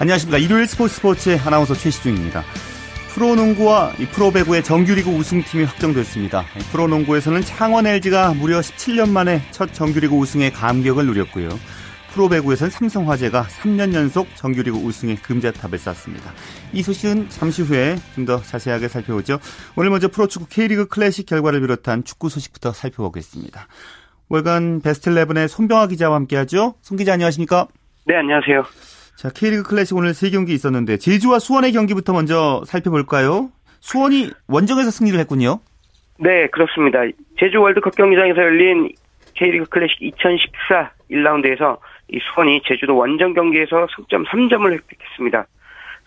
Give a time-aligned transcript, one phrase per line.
[0.00, 2.42] 안녕하십니까 일요일 스포츠 스포츠의 아나운서 최시중입니다
[3.14, 6.44] 프로농구와 프로배구의 정규리그 우승팀이 확정됐습니다.
[6.72, 11.48] 프로농구에서는 창원 LG가 무려 17년 만에 첫 정규리그 우승의 감격을 누렸고요.
[12.12, 16.32] 프로배구에서는 삼성화재가 3년 연속 정규리그 우승의 금자탑을 쌓습니다.
[16.72, 19.38] 이 소식은 잠시 후에 좀 더 자세하게 살펴보죠.
[19.76, 23.66] 오늘 먼저 프로축구 K리그 클래식 결과를 비롯한 축구 소식부터 살펴보겠습니다.
[24.28, 26.76] 월간 베스트 11의 손병아 기자와 함께하죠.
[26.80, 27.66] 손 기자 안녕하십니까?
[28.06, 28.64] 네, 안녕하세요.
[29.20, 33.50] 자, K리그 클래식 오늘 세 경기 있었는데 제주와 수원의 경기부터 먼저 살펴볼까요?
[33.80, 35.60] 수원이 원정에서 승리를 했군요.
[36.18, 37.00] 네, 그렇습니다.
[37.38, 38.90] 제주 월드컵 경기장에서 열린
[39.34, 41.76] K리그 클래식 2014 1라운드에서
[42.08, 45.46] 이 수원이 제주도 원정 경기에서 승점 3점을 획득했습니다.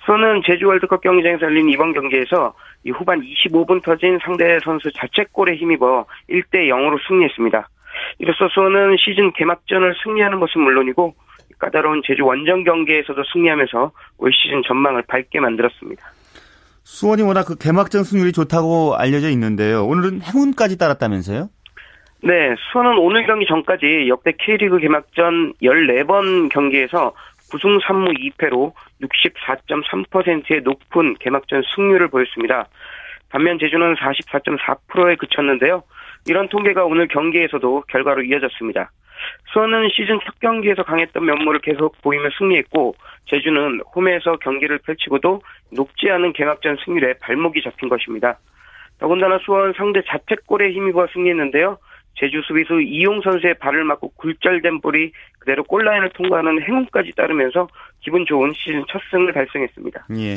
[0.06, 6.08] 수원은 제주 월드컵 경기장에서 열린 이번 경기에서 이 후반 25분 터진 상대 선수 자책골에 힘입어
[6.32, 7.70] 1대 0으로 승리했습니다.
[8.18, 11.14] 이로써 수원은 시즌 개막전을 승리하는 것은 물론이고
[11.60, 16.04] 까다로운 제주 원정 경기에서도 승리하면서 올 시즌 전망을 밝게 만들었습니다.
[16.84, 19.86] 수원이 워낙 그 개막전 승률이 좋다고 알려져 있는데요.
[19.86, 21.50] 오늘은 행운까지 따랐다면서요?
[22.22, 27.14] 네, 수원은 오늘 경기 전까지 역대 K리그 개막전 14번 경기에서
[27.52, 32.68] 9승 3무 2패로 64.3%의 높은 개막전 승률을 보였습니다.
[33.30, 35.84] 반면 제주는 44.4%에 그쳤는데요.
[36.26, 38.92] 이런 통계가 오늘 경기에서도 결과로 이어졌습니다.
[39.54, 46.34] 수원은 시즌 첫 경기에서 강했던 면모를 계속 보이며 승리했고 제주는 홈에서 경기를 펼치고도 높지 않은
[46.34, 48.38] 개막전 승률에 발목이 잡힌 것입니다.
[49.00, 51.78] 더군다나 수원 상대 자책골에 힘입어 승리했는데요.
[52.16, 57.68] 제주 수비수 이용 선수의 발을 맞고 굴절된 볼이 그대로 골라인을 통과하는 행운까지 따르면서
[58.02, 60.06] 기분 좋은 시즌 첫 승을 달성했습니다.
[60.18, 60.36] 예.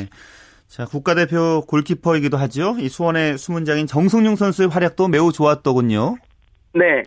[0.67, 2.75] 자, 국가대표 골키퍼이기도 하죠.
[2.79, 6.17] 이 수원의 수문장인 정성용 선수의 활약도 매우 좋았더군요.
[6.73, 7.03] 네.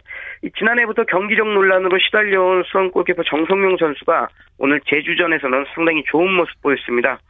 [0.58, 4.28] 지난해부터 경기력 논란으로 시달려온 수원 골키퍼 정성용 선수가
[4.58, 7.20] 오늘 제주전에서는 상당히 좋은 모습 보였습니다.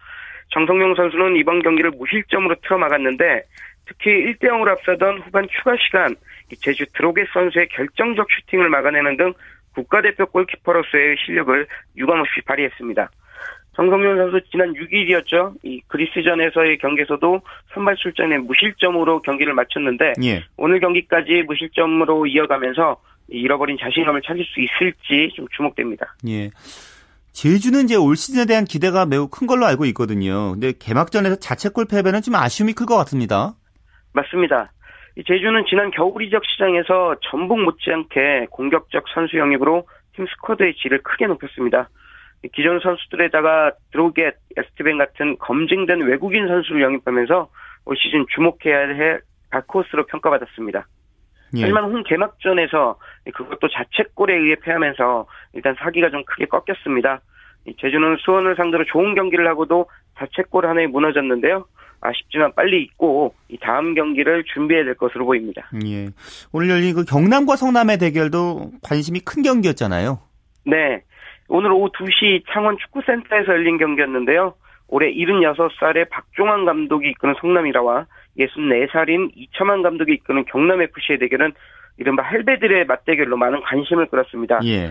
[0.50, 3.42] 정성용 선수는 이번 경기를 무실점으로 틀어막았는데
[3.86, 6.14] 특히 1대 0으로 앞서던 후반 추가 시간
[6.60, 9.32] 제주 드로게 선수의 결정적 슈팅을 막아내는 등
[9.74, 11.66] 국가대표 골키퍼로서의 실력을
[11.96, 13.10] 유감없이 발휘했습니다.
[13.76, 15.54] 정성용 선수 지난 6일이었죠.
[15.62, 17.40] 이 그리스전에서의 경기에서도
[17.72, 20.44] 선발 출전에 무실점으로 경기를 마쳤는데 예.
[20.56, 26.14] 오늘 경기까지 무실점으로 이어가면서 잃어버린 자신감을 찾을 수 있을지 좀 주목됩니다.
[26.28, 26.50] 예.
[27.32, 30.50] 제주는 이제 올 시즌에 대한 기대가 매우 큰 걸로 알고 있거든요.
[30.52, 33.54] 근데 개막전에서 자책골 패배는 좀 아쉬움이 클 것 같습니다.
[34.12, 34.72] 맞습니다.
[35.16, 39.86] 제주는 지난 겨울 이적 시장에서 전북 못지않게 공격적 선수 영입으로
[40.16, 41.88] 팀 스쿼드의 질을 크게 높였습니다.
[42.52, 47.48] 기존 선수들에다가 드로겟, 에스티벤 같은 검증된 외국인 선수를 영입하면서
[47.84, 49.20] 올 시즌 주목해야 할
[49.50, 50.86] 다코스로 평가받았습니다.
[51.56, 51.62] 예.
[51.62, 52.98] 하지만 홈 개막전에서
[53.34, 57.20] 그것도 자책골에 의해 패하면서 일단 사기가 좀 크게 꺾였습니다.
[57.78, 59.86] 제주는 수원을 상대로 좋은 경기를 하고도
[60.18, 61.66] 자책골 하나에 무너졌는데요.
[62.00, 65.68] 아쉽지만 빨리 잊고 이 다음 경기를 준비해야 될 것으로 보입니다.
[65.84, 66.08] 예.
[66.52, 70.18] 오늘 열린 그 경남과 성남의 대결도 관심이 큰 경기였잖아요.
[70.64, 71.02] 네.
[71.50, 74.54] 오늘 오후 2시 창원 축구센터에서 열린 경기였는데요.
[74.88, 78.06] 올해 76살의 박종환 감독이 이끄는 성남이라와
[78.38, 81.52] 64살인 이철만 감독이 이끄는 경남FC의 대결은
[81.98, 84.60] 이른바 할배들의 맞대결로 많은 관심을 끌었습니다.
[84.64, 84.90] 예.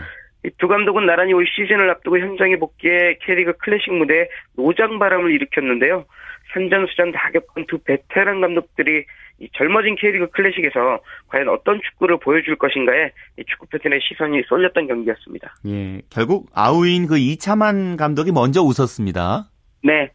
[0.58, 4.28] 두 감독은 나란히 올 시즌을 앞두고 현장에 복귀해 캐리그 클래식 무대에
[4.58, 6.06] 노장바람을 일으켰는데요.
[6.54, 9.06] 산전수전 다 겪은 두 베테랑 감독들이
[9.40, 13.12] 이 젊어진 K리그 클래식에서 과연 어떤 축구를 보여줄 것인가에
[13.48, 15.56] 축구 팬들의 시선이 쏠렸던 경기였습니다.
[15.66, 19.46] 예, 결국 아우인 그 이차만 감독이 먼저 웃었습니다.
[19.84, 20.12] 네,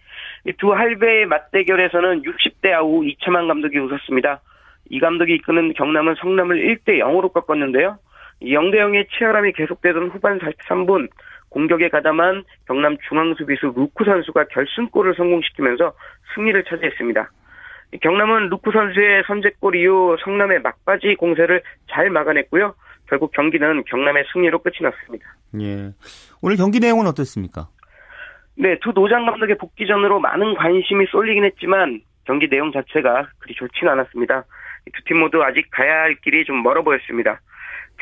[0.58, 4.42] 두 할배의 맞대결에서는 60대 아우 이차만 감독이 웃었습니다.
[4.90, 7.98] 이 감독이 이끄는 경남은 성남을 1대 0으로 꺾었는데요.
[8.42, 11.08] 0대 0의 치열함이 계속되던 후반 43분
[11.48, 15.94] 공격에 가담한 경남 중앙수비수 루크 선수가 결승골을 성공시키면서
[16.34, 17.30] 승리를 차지했습니다.
[18.02, 22.74] 경남은 루크 선수의 선제골 이후 성남의 막바지 공세를 잘 막아냈고요.
[23.08, 25.26] 결국 경기는 경남의 승리로 끝이 났습니다.
[25.60, 25.92] 예.
[26.42, 27.68] 오늘 경기 내용은 어떻습니까?
[28.56, 34.42] 네, 두 노장 감독의 복귀전으로 많은 관심이 쏠리긴 했지만 경기 내용 자체가 그리 좋지는 않았습니다.
[34.92, 37.40] 두 팀 모두 아직 가야 할 길이 좀 멀어 보였습니다.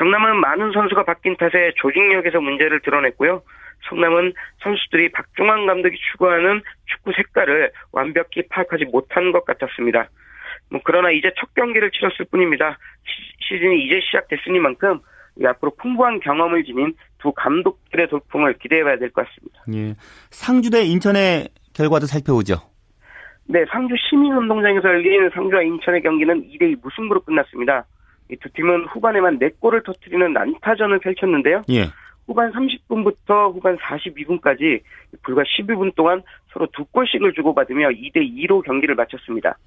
[0.02, 3.43] 경남은 많은 선수가 바뀐 탓에 조직력에서 문제를 드러냈고요.
[3.88, 4.32] 성남은
[4.62, 10.08] 선수들이 박종환 감독이 추구하는 축구 색깔을 완벽히 파악하지 못한 것 같았습니다.
[10.70, 12.78] 뭐 그러나 이제 첫 경기를 치렀을 뿐입니다.
[13.46, 14.99] 시, 즌이 이제 시작됐으니만큼
[15.46, 19.62] 앞으로 풍부한 경험을 지닌 두 감독들의 돌풍을 기대해봐야 될 것 같습니다.
[19.72, 19.94] 예.
[20.31, 22.56] 상주 대 인천의 결과도 살펴보죠.
[23.44, 27.87] 네, 상주 시민운동장에서 열린 상주와 인천의 경기는 2대2 무승부로 끝났습니다.
[28.32, 31.62] 이 두 팀은 후반에만 4골을 터뜨리는 난타전을 펼쳤는데요.
[31.70, 31.88] 예.
[32.26, 34.81] 후반 30분부터 후반 42분까지
[35.23, 39.58] 불과 12분 동안 서로 두 골씩을 주고받으며 2대 2로 경기를 마쳤습니다.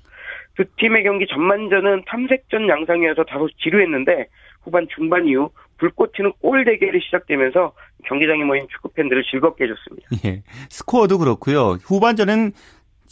[0.56, 4.28] 두 팀의 경기 전반전은 탐색전 양상이어서 다소 지루했는데
[4.64, 7.74] 후반 중반 이후 불꽃 튀는 골 대결이 시작되면서
[8.06, 10.08] 경기장에 모인 축구 팬들을 즐겁게 해줬습니다.
[10.26, 10.44] 예.
[10.70, 11.78] 스코어도 그렇고요.
[11.84, 12.54] 후반전은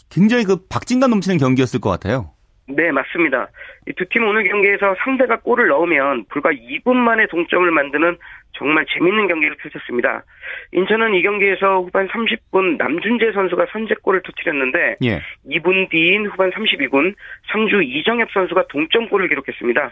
[0.09, 2.32] 굉장히 그 박진감 넘치는 경기였을 것 같아요.
[2.67, 3.47] 네, 맞습니다.
[3.87, 8.17] 이 두 팀 오늘 경기에서 상대가 골을 넣으면 불과 2분 만에 동점을 만드는
[8.53, 10.23] 정말 재밌는 경기를 펼쳤습니다.
[10.71, 15.21] 인천은 이 경기에서 후반 30분 남준재 선수가 선제골을 터뜨렸는데 예.
[15.49, 17.15] 2분 뒤인 후반 32분
[17.51, 19.91] 상주 이정엽 선수가 동점골을 기록했습니다.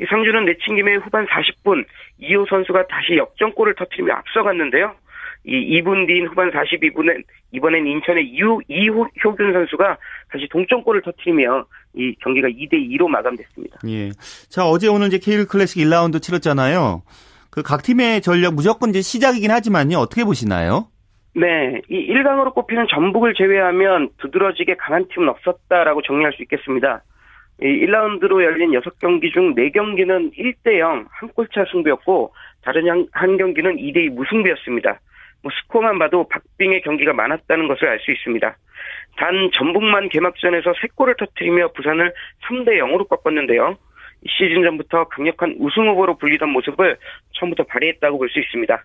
[0.00, 1.84] 이 상주는 내친 김에 후반 40분
[2.18, 4.94] 이호 선수가 다시 역전골을 터뜨리며 앞서갔는데요.
[5.44, 7.22] 이 2분 뒤인 후반 42분엔
[7.52, 9.96] 이번엔 인천의 이호, 이효균 선수가
[10.30, 11.64] 다시 동점골을 터뜨리며
[11.94, 13.78] 이 경기가 2대 2로 마감됐습니다.
[13.88, 14.10] 예.
[14.48, 17.02] 자, 어제 오늘 이제 K리그 클래식 1라운드 치렀잖아요.
[17.50, 19.98] 그 각 팀의 전력 무조건 이제 시작이긴 하지만요.
[19.98, 20.86] 어떻게 보시나요?
[21.34, 27.02] 네, 이 1강으로 꼽히는 전북을 제외하면 두드러지게 강한 팀은 없었다라고 정리할 수 있겠습니다.
[27.62, 32.32] 이 1라운드로 열린 6경기 중 4경기는 1대0 한 골차 승부였고
[32.62, 34.98] 다른 한, 한 경기는 2대2 무승부였습니다.
[35.42, 38.56] 뭐 스코어만 봐도 박빙의 경기가 많았다는 것을 알 수 있습니다.
[39.16, 42.12] 단 전북만 개막전에서 3골을 터뜨리며 부산을
[42.48, 43.76] 3대 0으로 꺾었는데요.
[44.26, 46.96] 시즌 전부터 강력한 우승 후보로 불리던 모습을
[47.38, 48.84] 처음부터 발휘했다고 볼 수 있습니다.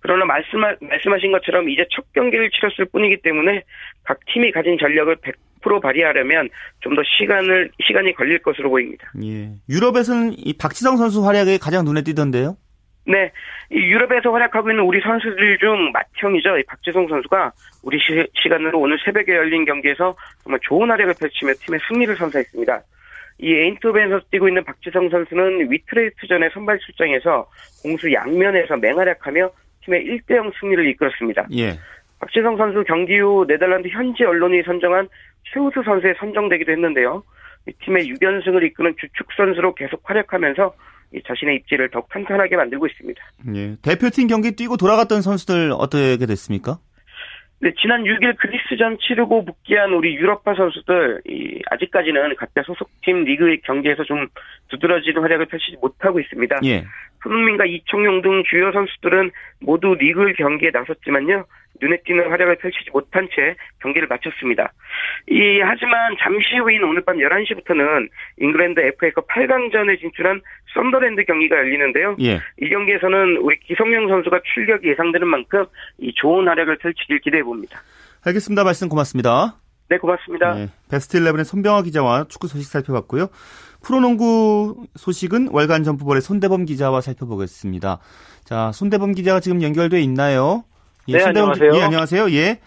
[0.00, 3.62] 그러나 말씀하, 말씀하신 것처럼 이제 첫 경기를 치렀을 뿐이기 때문에
[4.04, 5.14] 각 팀이 가진 전력을
[5.62, 6.48] 100% 발휘하려면
[6.80, 9.10] 좀 더 시간을 시간이 걸릴 것으로 보입니다.
[9.22, 9.50] 예.
[9.68, 12.56] 유럽에서는 이 박지성 선수 활약이 가장 눈에 띄던데요.
[13.06, 13.32] 네,
[13.70, 16.58] 이 유럽에서 활약하고 있는 우리 선수들 중 맏형이죠.
[16.58, 17.52] 이 박지성 선수가
[17.82, 22.82] 우리 시, 간으로 오늘 새벽에 열린 경기에서 정말 좋은 활약을 펼치며 팀의 승리를 선사했습니다.
[23.38, 27.48] 이 에인토벤에서 뛰고 있는 박지성 선수는 위트레이트전에 선발 출장에서
[27.82, 29.50] 공수 양면에서 맹활약하며
[29.84, 31.46] 팀의 1대0 승리를 이끌었습니다.
[31.56, 31.78] 예.
[32.18, 35.08] 박지성 선수 경기 후 네덜란드 현지 언론이 선정한
[35.44, 37.22] 최우수 선수에 선정되기도 했는데요.
[37.66, 40.74] 이 팀의 6연승을 이끄는 주축 선수로 계속 활약하면서
[41.26, 43.22] 자신의 입지를 더 탄탄하게 만들고 있습니다.
[43.54, 43.76] 예.
[43.82, 46.78] 대표팀 경기 뛰고 돌아갔던 선수들 어떻게 됐습니까?
[47.62, 54.02] 네, 지난 6일 그리스전 치르고 복귀한 우리 유럽파 선수들 이, 아직까지는 각자 소속팀 리그 경기에서
[54.04, 54.28] 좀
[54.68, 56.60] 두드러지는 활약을 펼치지 못하고 있습니다.
[56.64, 56.84] 예.
[57.22, 59.30] 손흥민과 이청용 등 주요 선수들은
[59.60, 61.44] 모두 리그 경기에 나섰지만요.
[61.80, 64.72] 눈에 띄는 활약을 펼치지 못한 채 경기를 마쳤습니다.
[65.28, 70.40] 이 하지만 잠시 후인 오늘 밤 11시부터는 잉글랜드 FA컵 8강전에 진출한
[70.74, 72.16] 선덜랜드 경기가 열리는데요.
[72.20, 72.40] 예.
[72.60, 75.66] 이 경기에서는 우리 기성용 선수가 출격이 예상되는 만큼
[75.98, 77.80] 이 좋은 활약을 펼치길 기대해 봅니다.
[78.24, 78.64] 알겠습니다.
[78.64, 79.56] 말씀 고맙습니다.
[79.88, 80.54] 네, 고맙습니다.
[80.54, 83.26] 네, 베스트 11의 손병화 기자와 축구 소식 살펴봤고요.
[83.82, 87.98] 프로농구 소식은 월간 점프볼의 손대범 기자와 살펴보겠습니다.
[88.44, 90.64] 자, 손대범 기자가 지금 연결돼 있나요?
[91.08, 91.72] 예, 네, 안녕하세요.
[91.74, 92.30] 예, 안녕하세요.
[92.32, 92.60] 예.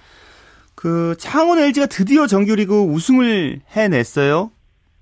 [0.75, 4.51] 그 창원 LG가 드디어 정규리그 우승을 해냈어요.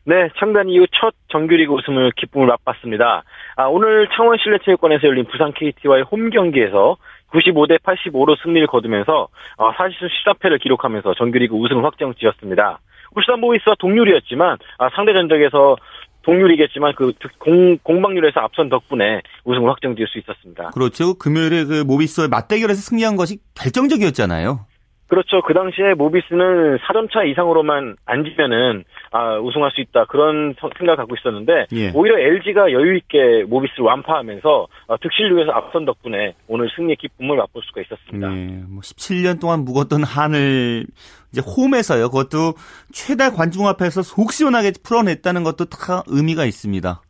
[0.04, 3.24] 네, 창단 이후 첫 정규리그 우승을 기쁨을 맛봤습니다.
[3.56, 6.98] 아, 오늘 창원 실내체육관에서 열린 부산 KT와의 홈 경기에서
[7.32, 12.80] 95대 85로 승리를 거두면서 아, 사실상 14패를 기록하면서 정규리그 우승을 확정 지었습니다.
[13.16, 15.78] 울산 보이스와 동률이었지만 아, 상대 전적에서
[16.24, 20.70] 동률이겠지만 그 공, 공방률에서 앞선 덕분에 우승을 확정지을 수 있었습니다.
[20.70, 21.16] 그렇죠.
[21.16, 24.66] 금요일에 그 모비스와의 맞대결에서 승리한 것이 결정적이었잖아요.
[25.12, 25.42] 그렇죠.
[25.42, 31.66] 그 당시에 모비스는 4점차 이상으로만 안 지면은 아, 우승할 수 있다 그런 생각을 갖고 있었는데
[31.74, 31.92] 예.
[31.94, 37.82] 오히려 LG가 여유 있게 모비스를 완파하면서 어, 득실률에서 앞선 덕분에 오늘 승리의 기쁨을 맛볼 수가
[37.82, 38.30] 있었습니다.
[38.30, 40.86] 네, 뭐 17년 동안 묵었던 한을
[41.34, 42.08] 이제 홈에서요.
[42.08, 42.54] 그것도
[42.94, 47.02] 최다 관중 앞에서 속 시원하게 풀어냈다는 것도 다 의미가 있습니다.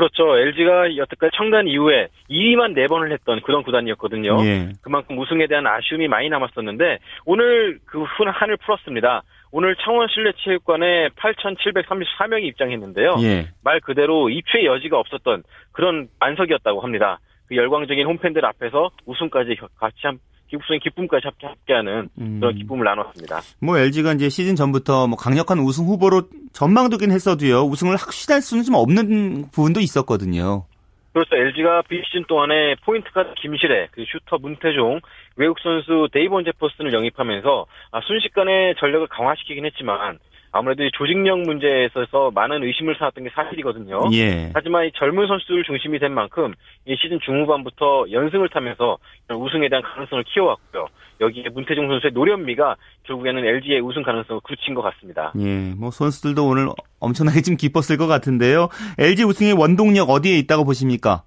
[0.00, 0.38] 그렇죠.
[0.38, 4.38] LG가 여태까지 청단 이후에 2위만 4번을 했던 그런 구단이었거든요.
[4.46, 4.72] 예.
[4.80, 9.22] 그만큼 우승에 대한 아쉬움이 많이 남았었는데 오늘 그 한을 풀었습니다.
[9.52, 13.16] 오늘 창원 실내체육관에 8,734명이 입장했는데요.
[13.20, 13.48] 예.
[13.62, 15.42] 말 그대로 입추의 여지가 없었던
[15.72, 17.18] 그런 안석이었다고 합니다.
[17.48, 20.18] 그 열광적인 홈팬들 앞에서 우승까지 같이 한
[20.50, 22.40] 기쁨의 기쁨까지 함께하는 음.
[22.40, 23.40] 그런 기쁨을 나눴습니다.
[23.60, 27.62] 뭐 LG가 이제 시즌 전부터 뭐 강력한 우승 후보로 전망되긴 했어도요.
[27.62, 30.64] 우승을 확신할 수는 좀 없는 부분도 있었거든요.
[31.12, 31.34] 그렇죠.
[31.34, 35.00] LG가 비시즌 동안에 포인트가드 김시래, 그 슈터 문태종,
[35.36, 40.18] 외국 선수 데이본 제퍼슨을 영입하면서 아, 순식간에 전력을 강화시키긴 했지만
[40.52, 44.08] 아무래도 조직력 문제에 있어서 많은 의심을 사왔던 게 사실이거든요.
[44.12, 44.50] 예.
[44.52, 46.54] 하지만 이 젊은 선수들 중심이 된 만큼
[46.86, 48.98] 이 시즌 중후반부터 연승을 타면서
[49.30, 50.86] 우승에 대한 가능성을 키워왔고요.
[51.20, 55.32] 여기에 문태종 선수의 노련미가 결국에는 LG의 우승 가능성을 굳힌 것 같습니다.
[55.38, 58.68] 예, 뭐 선수들도 오늘 엄청나게 좀 기뻤을 것 같은데요.
[58.98, 61.22] LG 우승의 원동력 어디에 있다고 보십니까?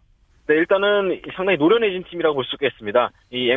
[0.47, 3.11] 네, 일단은 상당히 노련해진 팀이라고 볼 수 있겠습니다.
[3.31, 3.49] 이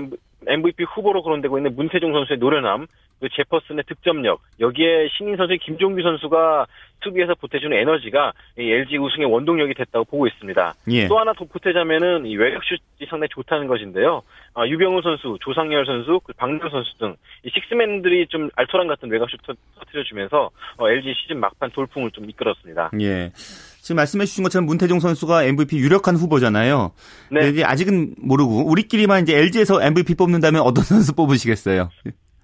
[0.46, 2.86] MVP 후보로 거론되고 있는 문태종 선수의 노련함,
[3.18, 6.66] 그 제퍼슨의 득점력, 여기에 신인 선수 김종규 선수가
[7.02, 10.74] 수비에서 보태주는 에너지가 이 LG 우승의 원동력이 됐다고 보고 있습니다.
[10.90, 11.08] 예.
[11.08, 14.22] 또 하나 더 보태자면은 이 외곽슛이 상당히 좋다는 것인데요.
[14.54, 19.40] 아, 유병우 선수, 조상열 선수, 그 박명 선수 등 이 식스맨들이 좀 알토란 같은 외곽슛
[19.78, 22.90] 터트려주면서 어, LG 시즌 막판 돌풍을 좀 이끌었습니다.
[23.00, 23.30] 예.
[23.86, 26.90] 지금 말씀해 주신 것처럼 문태종 선수가 MVP 유력한 후보잖아요.
[27.30, 27.50] 네.
[27.50, 31.88] 이제 아직은 모르고 우리끼리만 이제 LG에서 MVP 뽑는다면 어떤 선수 뽑으시겠어요?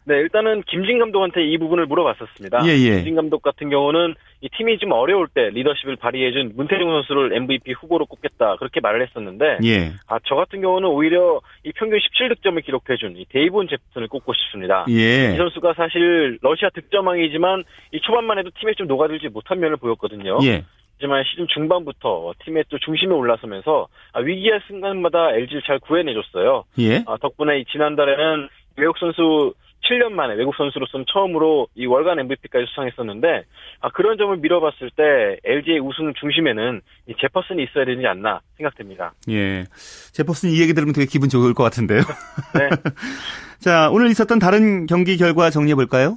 [0.05, 2.65] 네, 일단은 김진 감독한테 이 부분을 물어봤었습니다.
[2.67, 2.97] 예, 예.
[2.97, 8.07] 김진 감독 같은 경우는 이 팀이 좀 어려울 때 리더십을 발휘해준 문태종 선수를 MVP 후보로
[8.07, 9.93] 꼽겠다 그렇게 말을 했었는데, 예.
[10.07, 14.87] 아저 같은 경우는 오히려 이 평균 17득점을 기록해준 이 데이본 제프슨을 꼽고 싶습니다.
[14.91, 15.35] 예.
[15.35, 20.39] 이 선수가 사실 러시아 득점왕이지만 이 초반만 해도 팀에 좀 녹아들지 못한 면을 보였거든요.
[21.03, 21.07] 예.
[21.13, 26.65] 하지만 시즌 중반부터 팀의 또 중심에 올라서면서 아, 위기의 순간마다 LG를 잘 구해내줬어요.
[26.79, 27.03] 예.
[27.07, 29.53] 아, 덕분에 지난달에는 외국 선수
[29.89, 33.45] 7년 만에 외국 선수로서는 처음으로 이 월간 MVP까지 수상했었는데
[33.81, 39.13] 아, 그런 점을 밀어봤을 때 LG의 우승 중심에는 이 제퍼슨이 있어야 되지 않나 생각됩니다.
[39.29, 39.65] 예,
[40.13, 42.01] 제퍼슨 이 얘기 들으면 되게 기분 좋을 것 같은데요.
[42.55, 42.69] 네.
[43.59, 46.17] 자, 오늘 있었던 다른 경기 결과 정리해 볼까요?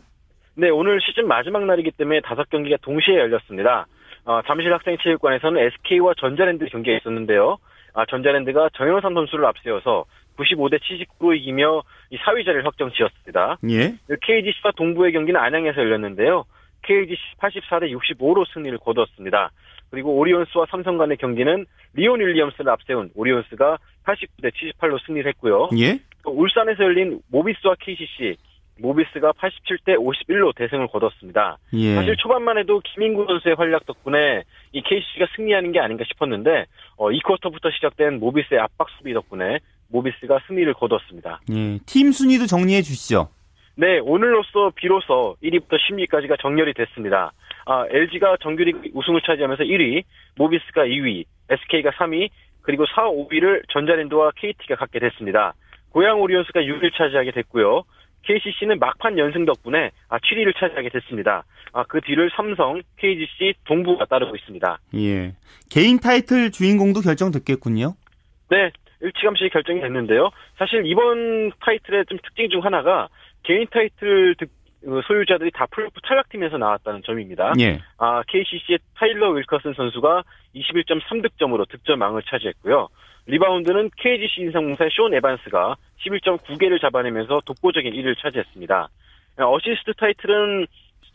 [0.53, 3.87] 네, 오늘 시즌 마지막 날이기 때문에 다섯 경기가 동시에 열렸습니다.
[4.25, 7.57] 어, 잠실 학생체육관에서는 SK와 전자랜드 경기가 있었는데요.
[7.93, 10.05] 아, 전자랜드가 정현삼 선수를 앞세워서
[10.37, 13.57] 95대 79로 이기며 이 4위 자리를 확정 지었습니다.
[13.69, 13.95] 예.
[14.21, 16.43] KGC와 동부의 경기는 안양에서 열렸는데요.
[16.81, 19.51] KGC 84대 65로 승리를 거두었습니다.
[19.91, 25.69] 그리고 오리온스와 삼성 간의 경기는 리온 윌리엄스를 앞세운 오리온스가 89대 78로 승리를 했고요.
[25.79, 25.99] 예.
[26.23, 28.35] 또 울산에서 열린 모비스와 KCC
[28.79, 31.57] 모비스가 87대 51로 대승을 거뒀습니다.
[31.73, 31.95] 예.
[31.95, 36.65] 사실 초반만 해도 김인구 선수의 활약 덕분에 이 KCC가 승리하는 게 아닌가 싶었는데
[36.97, 41.41] 어, 2쿼터부터 시작된 모비스의 압박 수비 덕분에 모비스가 승리를 거뒀습니다.
[41.51, 41.79] 예.
[41.85, 43.29] 팀 순위도 정리해 주시죠.
[43.77, 47.33] 네, 오늘로써 비로소 1위부터 10위까지가 정렬이 됐습니다.
[47.65, 50.03] 아, LG가 정규리그 우승을 차지하면서 1위,
[50.37, 52.29] 모비스가 2위, SK가 3위,
[52.61, 55.53] 그리고 4, 5위를 전자랜드와 KT가 갖게 됐습니다.
[55.91, 57.83] 고양 오리온스가 6위를 차지하게 됐고요.
[58.25, 61.43] KCC는 막판 연승 덕분에 아, 7위를 차지하게 됐습니다.
[61.73, 64.79] 아, 그 뒤를 삼성, KGC, 동부가 따르고 있습니다.
[64.95, 65.33] 예.
[65.69, 67.95] 개인 타이틀 주인공도 결정됐겠군요.
[68.49, 70.29] 네, 일찌감치 결정이 됐는데요.
[70.57, 73.07] 사실 이번 타이틀의 좀 특징 중 하나가
[73.43, 74.45] 개인 타이틀 그
[75.07, 77.53] 소유자들이 다 플레이오프 탈락팀에서 나왔다는 점입니다.
[77.59, 77.79] 예.
[77.97, 80.23] 아, KCC의 타일러 윌커슨 선수가
[80.55, 82.89] 21.3득점으로 득점왕을 차지했고요.
[83.27, 85.75] 리바운드는 KGC 인삼공사의 숀 에반스가
[86.05, 88.89] 11.9개를 잡아내면서 독보적인 1위를 차지했습니다.
[89.37, 90.67] 어시스트 타이틀은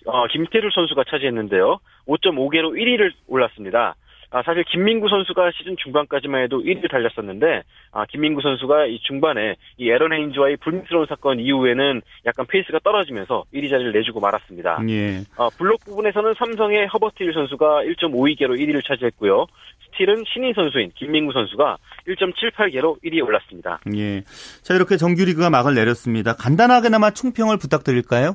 [0.07, 1.79] 어, 김태술 선수가 차지했는데요.
[2.07, 3.95] 5.5개로 1위를 올랐습니다.
[4.31, 9.91] 아, 사실 김민구 선수가 시즌 중반까지만 해도 1위를 달렸었는데 아, 김민구 선수가 이 중반에 이
[9.91, 14.83] 애런 헤인즈와의 불미스러운 사건 이후에는 약간 페이스가 떨어지면서 1위 자리를 내주고 말았습니다.
[14.89, 15.25] 예.
[15.37, 19.47] 아, 블록 부분에서는 삼성의 허버트 힐 선수가 1.52개로 1위를 차지했고요.
[19.91, 23.81] 스틸은 신인 선수인 김민구 선수가 1.78개로 1위에 올랐습니다.
[23.97, 24.23] 예.
[24.63, 26.35] 자, 이렇게 정규리그가 막을 내렸습니다.
[26.37, 28.35] 간단하게나마 총평을 부탁드릴까요?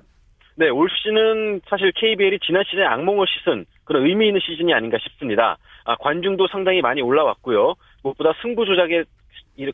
[0.58, 5.58] 네, 올 시즌은 사실 KBL이 지난 시즌에 악몽을 씻은 그런 의미 있는 시즌이 아닌가 싶습니다.
[5.86, 7.76] 아, 관중도 상당히 많이 올라왔고요.
[8.04, 9.04] 무엇보다 승부 조작에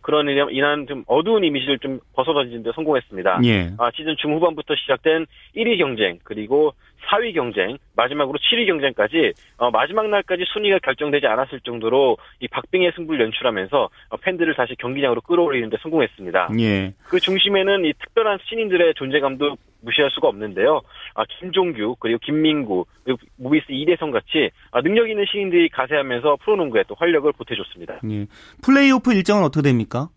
[0.02, 3.42] 그런 인한 좀 어두운 이미지를 좀 벗어던지는 데 성공했습니다.
[3.46, 3.72] 예.
[3.78, 5.26] 아, 시즌 중후반부터 시작된
[5.56, 6.74] 1위 경쟁, 그리고
[7.10, 13.26] 4위 경쟁, 마지막으로 7위 경쟁까지 어, 마지막 날까지 순위가 결정되지 않았을 정도로 이 박빙의 승부를
[13.26, 16.50] 연출하면서 어, 팬들을 다시 경기장으로 끌어올리는 데 성공했습니다.
[16.60, 16.94] 예.
[17.04, 20.82] 그 중심에는 이 특별한 신인들의 존재감도 무시할 수가 없는데요.
[21.16, 26.96] 아, 김종규, 그리고 김민구, 그리고 모비스 이대성 같이 아, 능력 있는 신인들이 가세하면서 프로농구에 또
[26.96, 28.00] 활력을 보태줬습니다.
[28.10, 28.28] 예.
[28.64, 30.10] 플레이오프 일정은 어떻게 됩니까?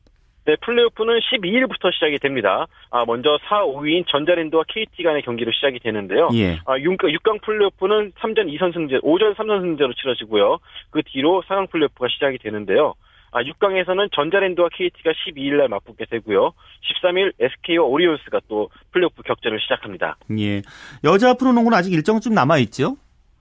[0.46, 2.66] 네, 플레이오프는 12일부터 시작이 됩니다.
[2.90, 6.28] 아, 먼저 4, 5위인 전자랜드와 KT 간의 경기로 시작이 되는데요.
[6.34, 6.58] 예.
[6.66, 10.58] 아, 6강 플레이오프는 3전 2선 승제, 5전 3선 승제로 치러지고요.
[10.90, 12.94] 그 뒤로 4강 플레이오프가 시작이 되는데요.
[13.34, 16.52] 아, 6강에서는 전자랜드와 KT가 12일 날 맞붙게 되고요.
[17.02, 20.16] 13일 SK와 오리온스가 또 플레이오프 격전을 시작합니다.
[20.38, 20.62] 예.
[21.02, 22.96] 여자 프로농구는 아직 일정 좀 남아 있죠?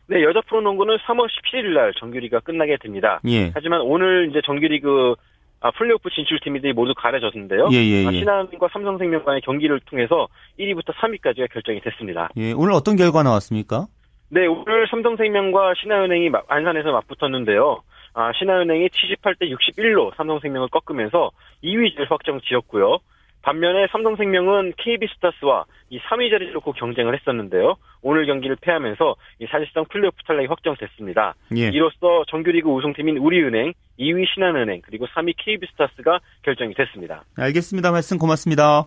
[0.08, 3.22] 네, 여자 프로농구는 3월 17일 날 정규리가 끝나게 됩니다.
[3.28, 3.52] 예.
[3.54, 5.14] 하지만 오늘 이제 정규리그
[5.60, 7.70] 아, 플레이오프 진출팀들이 모두 가려졌는데요.
[7.72, 8.08] 예, 예, 예.
[8.08, 10.28] 아, 신한과 삼성생명 간의 경기를 통해서
[10.60, 12.30] 1위부터 3위까지가 결정이 됐습니다.
[12.38, 12.52] 예.
[12.52, 13.86] 오늘 어떤 결과 나왔습니까?
[14.30, 17.84] 네, 오늘 삼성생명과 신한은행이 안산에서 맞붙었는데요.
[18.14, 21.32] 아, 신한은행이 78대 61로 삼성생명을 꺾으면서
[21.64, 23.00] 2위를 확정 지었고요.
[23.42, 27.76] 반면에 삼성생명은 KB스타스와 이 3위 자리를 놓고 경쟁을 했었는데요.
[28.02, 29.16] 오늘 경기를 패하면서
[29.52, 31.36] 사실상 플레이오프 탈락이 확정됐습니다.
[31.58, 31.68] 예.
[31.68, 37.24] 이로써 정규리그 우승팀인 우리은행, 2위 신한은행, 그리고 3위 KB스타스가 결정이 됐습니다.
[37.38, 37.92] 알겠습니다.
[37.92, 38.86] 말씀 고맙습니다.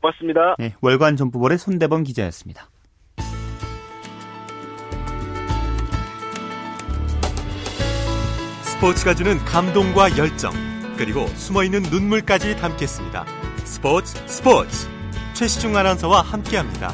[0.00, 0.54] 고맙습니다.
[0.58, 2.68] 네, 월간 점프볼의 손대범 기자였습니다.
[8.76, 10.52] 스포츠가 주는 감동과 열정,
[10.98, 13.24] 그리고 숨어있는 눈물까지 담겠습니다.
[13.64, 14.86] 스포츠 스포츠
[15.32, 16.92] 최시중 아나운서와 함께합니다.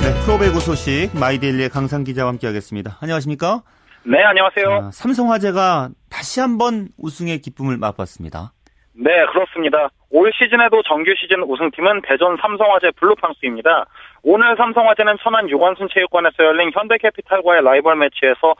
[0.00, 2.96] 네, 프로배구 소식 마이데일리의 강산 기자와 함께하겠습니다.
[3.02, 3.60] 안녕하십니까?
[4.06, 4.88] 네, 안녕하세요.
[4.88, 8.52] 아, 삼성화재가 다시 한번 우승의 기쁨을 맛봤습니다.
[8.96, 9.90] 네, 그렇습니다.
[10.08, 13.84] 올 시즌에도 정규 시즌 우승팀은 대전 삼성화재 블루팡스입니다.
[14.22, 18.54] 오늘 삼성화재는 천안 유관순 체육관에서 열린 현대캐피탈과의 라이벌 매치에서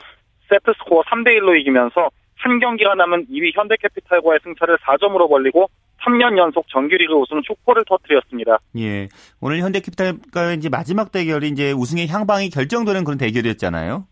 [0.55, 5.69] 세트 스코어 3대1로 이기면서 한 경기가 남은 2위 현대캐피탈과의 승차를 4점으로 벌리고
[6.05, 8.59] 3년 연속 정규리그 우승 축포를 터뜨렸습니다.
[8.79, 9.09] 예.
[9.41, 14.05] 오늘 현대캐피탈과의 이제 마지막 대결이 이제 우승의 향방이 결정되는 그런 대결이었잖아요.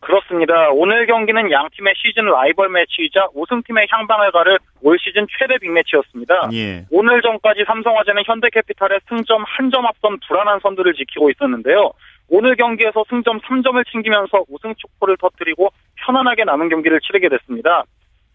[0.00, 0.68] 그렇습니다.
[0.70, 6.50] 오늘 경기는 양 팀의 시즌 라이벌 매치이자 우승팀의 향방을 가를 올 시즌 최대 빅매치였습니다.
[6.52, 6.84] 예.
[6.90, 11.92] 오늘 전까지 삼성화재는 현대캐피탈의 승점 한 점 앞선 불안한 선두를 지키고 있었는데요.
[12.28, 15.70] 오늘 경기에서 승점 3점을 챙기면서 우승 축포를 터뜨리고
[16.06, 17.84] 편안하게 남은 경기를 치르게 됐습니다.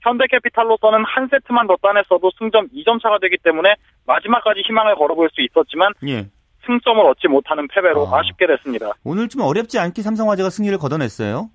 [0.01, 5.93] 현대캐피탈로서는 한 세트만 더 따냈어도 승점 2점 차가 되기 때문에 마지막까지 희망을 걸어볼 수 있었지만
[6.07, 6.27] 예.
[6.65, 8.21] 승점을 얻지 못하는 패배로 아.
[8.23, 8.93] 쉽게 됐습니다.
[9.03, 11.49] 오늘 좀 어렵지 않게 삼성화재가 승리를 거둬냈어요.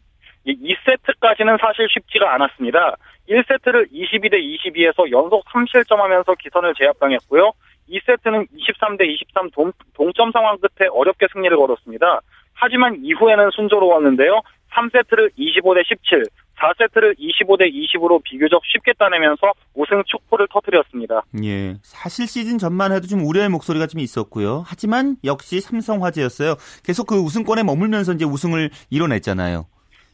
[0.47, 2.97] 2세트까지는 사실 쉽지가 않았습니다.
[3.29, 7.53] 1세트를 22대 22에서 연속 3실점 하면서 기선을 제압당했고요.
[7.89, 12.21] 2세트는 23대 23 동, 동점 상황 끝에 어렵게 승리를 거뒀습니다.
[12.55, 14.41] 하지만 이후에는 순조로웠는데요.
[14.73, 16.25] 3세트를 25대 17,
[16.57, 21.23] 4세트를 25대 20으로 비교적 쉽게 따내면서 우승 축포를 터뜨렸습니다.
[21.45, 21.75] 예.
[21.83, 24.65] 사실 시즌 전만 해도 좀 우려의 목소리가 좀 있었고요.
[24.67, 26.55] 하지만 역시 삼성화재였어요.
[26.85, 29.67] 계속 그 우승권에 머물면서 이제 우승을 이뤄냈잖아요.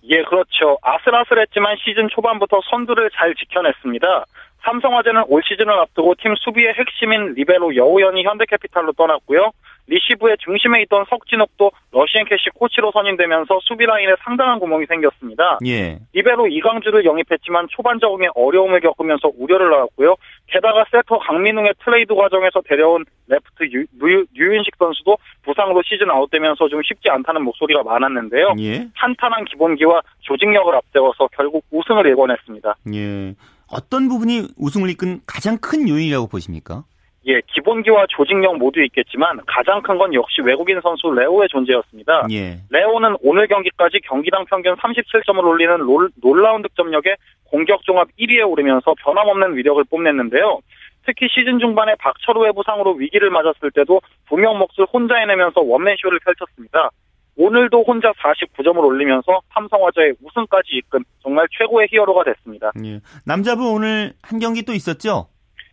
[0.05, 0.79] 예, 그렇죠.
[0.83, 4.25] 아슬아슬했지만 시즌 초반부터 선두를 잘 지켜냈습니다.
[4.63, 9.53] 삼성화재는 올 시즌을 앞두고 팀 수비의 핵심인 리베로 여오현이 현대캐피탈로 떠났고요.
[9.87, 15.59] 리시브의 중심에 있던 석진욱도 러시앤캐시 코치로 선임되면서 수비 라인에 상당한 구멍이 생겼습니다.
[15.67, 15.99] 예.
[16.13, 20.17] 리베로 이강주를 영입했지만 초반 적응에 어려움을 겪으면서 우려를 나왔고요.
[20.47, 26.83] 게다가 세터 강민웅의 트레이드 과정에서 데려온 레프트 류, 류, 윤식 선수도 부상으로 시즌 아웃되면서 좀
[26.83, 28.55] 쉽지 않다는 목소리가 많았는데요.
[28.61, 28.89] 예.
[28.97, 32.75] 탄탄한 기본기와 조직력을 앞세워서 결국 우승을 일궈냈습니다.
[32.95, 33.35] 예.
[33.69, 36.85] 어떤 부분이 우승을 이끈 가장 큰 요인이라고 보십니까?
[37.27, 42.27] 예, 기본기와 조직력 모두 있겠지만 가장 큰 건 역시 외국인 선수 레오의 존재였습니다.
[42.31, 42.59] 예.
[42.71, 49.55] 레오는 오늘 경기까지 경기당 평균 37점을 올리는 롤, 놀라운 득점력에 공격 종합 1위에 오르면서 변함없는
[49.57, 50.61] 위력을 뽐냈는데요.
[51.05, 56.91] 특히 시즌 중반에 박철우의 부상으로 위기를 맞았을 때도 두 명 몫을 혼자 해내면서 원맨쇼를 펼쳤습니다.
[57.37, 62.71] 오늘도 혼자 49점을 올리면서 삼성화재의 우승까지 이끈 정말 최고의 히어로가 됐습니다.
[62.85, 63.01] 예.
[63.27, 65.29] 남자부 오늘 한 경기 또 있었죠?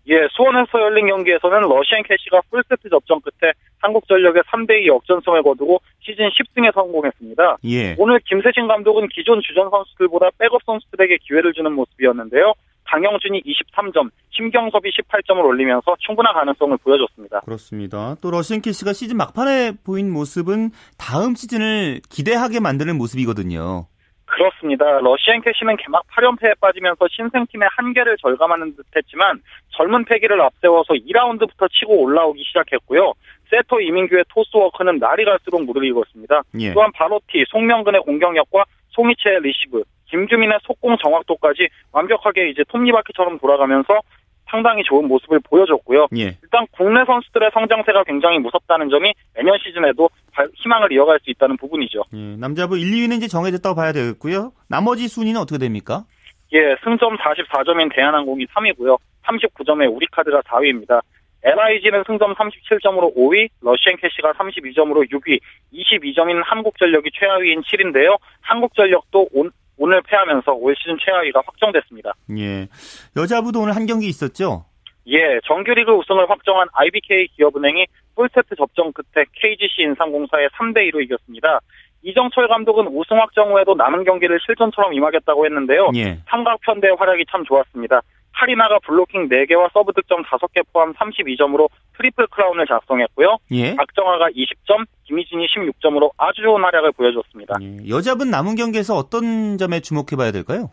[0.10, 7.58] 예, 수원에서 열린 경기에서는 러시앤캐시가 풀세트 접전 끝에 한국전력에 3대2 역전승을 거두고 시즌 10승에 성공했습니다.
[7.65, 7.96] 예.
[7.98, 12.54] 오늘 김세진 감독은 기존 주전 선수들보다 백업 선수들에게 기회를 주는 모습이었는데요.
[12.86, 17.41] 강영준이 23점, 심경섭이 18점을 올리면서 충분한 가능성을 보여줬습니다.
[17.41, 18.15] 그렇습니다.
[18.22, 23.88] 또 러시앤캐시가 시즌 막판에 보인 모습은 다음 시즌을 기대하게 만드는 모습이거든요.
[24.28, 25.00] 그렇습니다.
[25.00, 33.13] 러시앤캐시는 개막 8연패에 빠지면서 신생팀의 한계를 절감하는 듯했지만 젊은 패기를 앞세워서 2라운드부터 치고 올라오기 시작했고요.
[33.50, 36.42] 세터 이민규의 토스워크는 날이 갈수록 무르익고 있습니다.
[36.60, 36.74] 예.
[36.74, 44.02] 또한 바로티, 송명근의 공격력과 송희채의 리시브, 김규민의 속공 정확도까지 완벽하게 이제 톱니바퀴처럼 돌아가면서
[44.50, 46.08] 상당히 좋은 모습을 보여줬고요.
[46.18, 46.38] 예.
[46.42, 50.10] 일단 국내 선수들의 성장세가 굉장히 무섭다는 점이 내년 시즌에도
[50.56, 52.04] 희망을 이어갈 수 있다는 부분이죠.
[52.14, 54.52] 예, 남자부 1, 2위는 이제 정해졌다고 봐야 되겠고요.
[54.70, 56.06] 나머지 순위는 어떻게 됩니까?
[56.54, 58.98] 예, 승점 44점인 대한항공이 3위고요.
[59.26, 61.02] 39점에 우리카드가 4위입니다.
[61.44, 65.40] LIG는 승점 37점으로 5위, 러시앤캐시가 32점으로 6위,
[65.74, 68.18] 22점인 한국전력이 최하위인 7인데요.
[68.42, 72.13] 한국전력도 온, 오늘 패하면서 올 시즌 최하위가 확정됐습니다.
[72.38, 72.68] 예.
[73.16, 74.66] 여자부도 오늘 한 경기 있었죠?
[75.08, 77.86] 예, 정규리그 우승을 확정한 IBK 기업은행이
[78.16, 81.60] 풀세트 접전 끝에 KGC 인삼공사에 3대 2로 이겼습니다.
[82.04, 85.92] 이정철 감독은 우승 확정 후에도 남은 경기를 실전처럼 임하겠다고 했는데요.
[85.96, 86.20] 예.
[86.30, 88.02] 삼각편대 활약이 참 좋았습니다.
[88.38, 93.38] 카리나가 블로킹 4개와 서브 득점 5개 포함 32점으로 트리플 크라운을 작성했고요.
[93.52, 93.76] 예.
[93.76, 97.56] 박정아가 20점, 김희진이 16점으로 아주 좋은 활약을 보여줬습니다.
[97.62, 97.89] 예.
[97.90, 100.69] 여자부 남은 경기에서 어떤 점에 주목해봐야 될까요?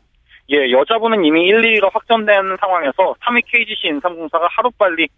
[0.51, 5.09] 예, 여자부는 이미 1, 2위가 확정된 상황에서 3위 KGC 인삼공사가 하루빨리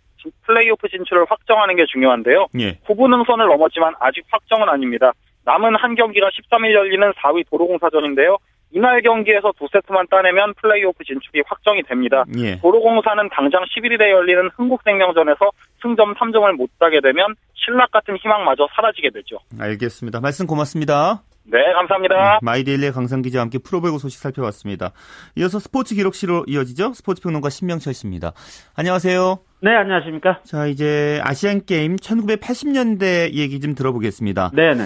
[0.47, 2.47] 플레이오프 진출을 확정하는 게 중요한데요.
[2.61, 2.79] 예.
[2.85, 5.13] 후보 능선을 넘었지만 아직 확정은 아닙니다.
[5.45, 8.39] 남은 한 경기가 13일 열리는 4위 도로공사전인데요.
[8.73, 12.25] 이날 경기에서 두 세트만 따내면 플레이오프 진출이 확정이 됩니다.
[12.39, 12.59] 예.
[12.61, 15.51] 도로공사는 당장 11일에 열리는 흥국생명전에서
[15.83, 19.39] 승점 3점을 못 따게 되면 신락 같은 희망마저 사라지게 되죠.
[19.59, 20.21] 알겠습니다.
[20.21, 21.23] 말씀 고맙습니다.
[21.49, 22.41] 네, 감사합니다.
[22.43, 24.91] 마이데일리의 강상 기자와 함께 프로배구 소식 살펴봤습니다.
[25.37, 26.93] 이어서 스포츠 기록실로 이어지죠.
[26.93, 28.33] 스포츠 평론가 신명철 씨입니다.
[28.75, 29.39] 안녕하세요.
[29.61, 30.41] 네, 안녕하십니까?
[30.43, 34.51] 자, 이제 아시안 게임 1980년대 얘기 좀 들어보겠습니다.
[34.55, 34.85] 네, 네.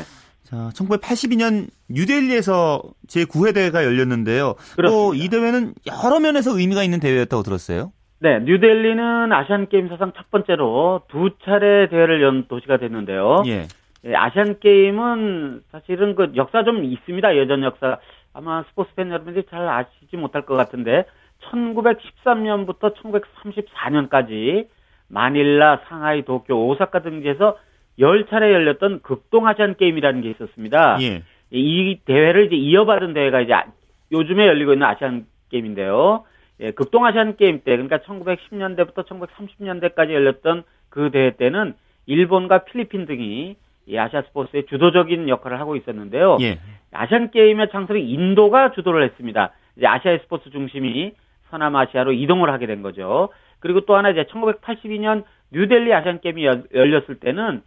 [0.51, 4.57] 자, 1982년 뉴델리에서 제9회 대회가 열렸는데요.
[4.85, 5.15] 또.
[5.15, 7.93] 이 대회는 여러 면에서 의미가 있는 대회였다고 들었어요.
[8.19, 13.45] 네, 뉴델리는 아시안 게임 사상 첫 번째로 두 차례 대회를 연 도시가 됐는데요.
[13.47, 13.67] 예.
[14.05, 17.37] 예, 아시안 게임은 사실은 그 역사 좀 있습니다.
[17.37, 17.99] 예전 역사.
[18.33, 21.05] 아마 스포츠 팬 여러분들이 잘 아시지 못할 것 같은데
[21.51, 24.69] 1913년부터 1934년까지
[25.09, 27.57] 마닐라, 상하이, 도쿄, 오사카 등지에서
[28.01, 30.99] 10차례 열렸던 극동 아시안 게임이라는 게 있었습니다.
[31.03, 31.23] 예.
[31.51, 33.67] 이 대회를 이제 이어받은 대회가 이제 아-
[34.13, 36.25] 요즘에 열리고 있는 아시안 게임인데요.
[36.61, 41.75] 예, 극동 아시안 게임 때 그러니까 1910년대부터 1930년대까지 열렸던 그 대회 때는
[42.07, 46.39] 일본과 필리핀 등이 이 아시아 스포츠의 주도적인 역할을 하고 있었는데요.
[46.41, 46.59] 예.
[46.93, 49.53] 아시안 게임의 창설이 인도가 주도를 했습니다.
[49.77, 51.13] 이제 아시아의 스포츠 중심이
[51.51, 53.31] 서남아시아로 이동을 하게 된 거죠.
[53.59, 57.63] 그리고 또 하나 이제 1982년 뉴델리 아시안 게임이 열- 열렸을 때는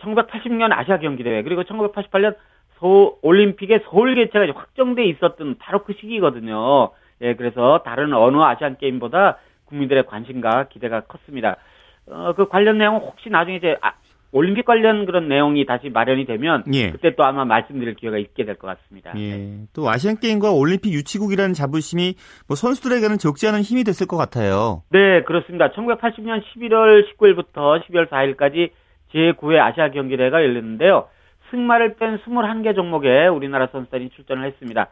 [0.00, 2.34] 1980년 아시아 경기 대회 그리고 1988년
[2.80, 6.90] 서 올림픽의 서울 개최가 확정돼 있었던 바로 그 시기거든요.
[7.20, 11.56] 예, 그래서 다른 어느 아시안 게임보다 국민들의 관심과 기대가 컸습니다.
[12.06, 13.92] 어, 그 관련 내용은 혹시 나중에 이제 아,
[14.30, 16.90] 올림픽 관련 그런 내용이 다시 마련이 되면 예.
[16.90, 19.12] 그때 또 아마 말씀드릴 기회가 있게 될 것 같습니다.
[19.18, 19.64] 예.
[19.74, 22.14] 또 아시안 게임과 올림픽 유치국이라는 자부심이
[22.46, 24.82] 뭐 선수들에게는 적지 않은 힘이 됐을 것 같아요.
[24.90, 25.72] 네, 그렇습니다.
[25.72, 28.70] 1980년 11월 19일부터 12월 4일까지
[29.12, 31.08] 제9회 아시아 경기대회가 열렸는데요.
[31.50, 34.88] 승마를 뺀 21개 종목에 우리나라 선수단이 출전을 했습니다.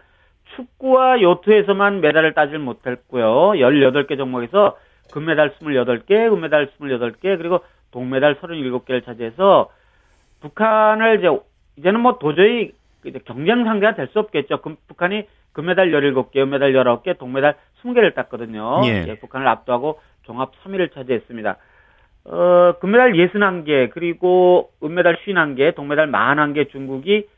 [0.57, 3.51] 축구와 요트에서만 메달을 따질 못했고요.
[3.61, 4.77] 18개 종목에서
[5.13, 9.71] 금메달 28개, 은메달 28개, 그리고 동메달 37개를 차지해서
[10.41, 11.29] 북한을 이제
[11.79, 12.73] 이제는 뭐 도저히
[13.25, 14.63] 경쟁 상대가 될 수 없겠죠.
[14.63, 18.81] 금- 북한이 금메달 17개, 은메달 19개, 동메달 20개를 땄거든요.
[18.85, 19.19] 예.
[19.21, 21.57] 북한을 압도하고 종합 3위를 차지했습니다.
[22.29, 27.29] 어, 금메달 61개, 그리고 은메달 51개, 동메달 41개 중국이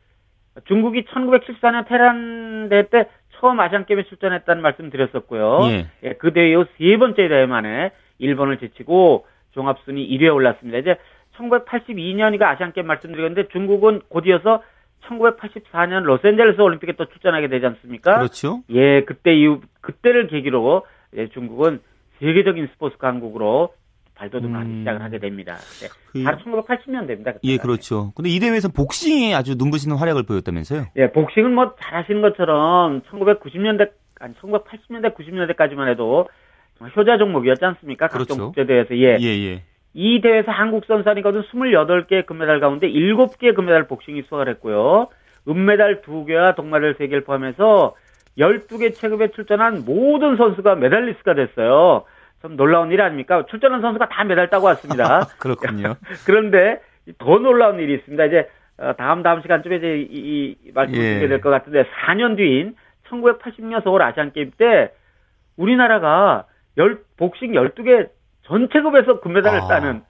[0.67, 5.61] 중국이 1974년 테란 대회 때 처음 아시안 게임에 출전했다는 말씀 드렸었고요.
[5.71, 5.87] 예.
[6.03, 10.79] 예, 그 대회 이후 세 번째 대회 만에 일본을 제치고 종합순위 1위에 올랐습니다.
[10.79, 10.97] 이제
[11.37, 14.63] 1982년이가 아시안 게임 말씀드렸는데 중국은 곧이어서
[15.07, 18.19] 1984년 로스앤젤레스 올림픽에 또 출전하게 되지 않습니까?
[18.19, 18.63] 그렇죠.
[18.71, 20.85] 예, 그때 이후 그때를 계기로
[21.17, 21.81] 예, 중국은
[22.19, 23.73] 세계적인 스포츠 강국으로
[24.19, 24.79] 발돋움하기 음.
[24.81, 25.57] 시작을 하게 됩니다.
[25.81, 27.39] 네, 그- 바로 1980년대입니다.
[27.45, 28.13] 예, 그렇죠.
[28.17, 30.87] 근데 이 대회에서 복싱이 아주 눈부시는 활약을 보였다면서요?
[30.97, 36.29] 예, 복싱은 뭐 잘하시는 것처럼 1990년대 아니 1980년대 90년대까지만 해도
[36.77, 38.09] 정말 효자 종목이었지 않습니까?
[38.09, 38.45] 각종 그렇죠.
[38.47, 39.17] 국제대회에서 예.
[39.21, 39.63] 예, 예.
[39.95, 45.09] 이 대회에서 한국 선수단이 거둔 28개의 금메달 가운데 7개의 금메달 복싱이 수상을 했고요.
[45.49, 47.95] 은메달 2개와 동메달 3개를 포함해서
[48.39, 52.05] 12개 체급에 출전한 모든 선수가 메달리스트가 됐어요.
[52.43, 53.45] 좀 놀라운 일 아닙니까?
[53.49, 55.27] 출전한 선수가 다 메달 따고 왔습니다.
[55.39, 55.97] 그렇군요.
[56.27, 56.81] 그런데
[57.19, 58.25] 더 놀라운 일이 있습니다.
[58.27, 58.49] 이제
[58.79, 61.09] 어, 다음 다음 시간쯤에 이제 이, 이 말씀을 예.
[61.15, 62.77] 드리게 될것 같은데 4년 뒤인
[63.09, 64.93] 1980년 서울 아시안 게임 때
[65.57, 66.45] 우리나라가
[66.77, 68.09] 열, 복싱 12개
[68.45, 69.67] 전체급에서 금메달을 아.
[69.67, 70.03] 따는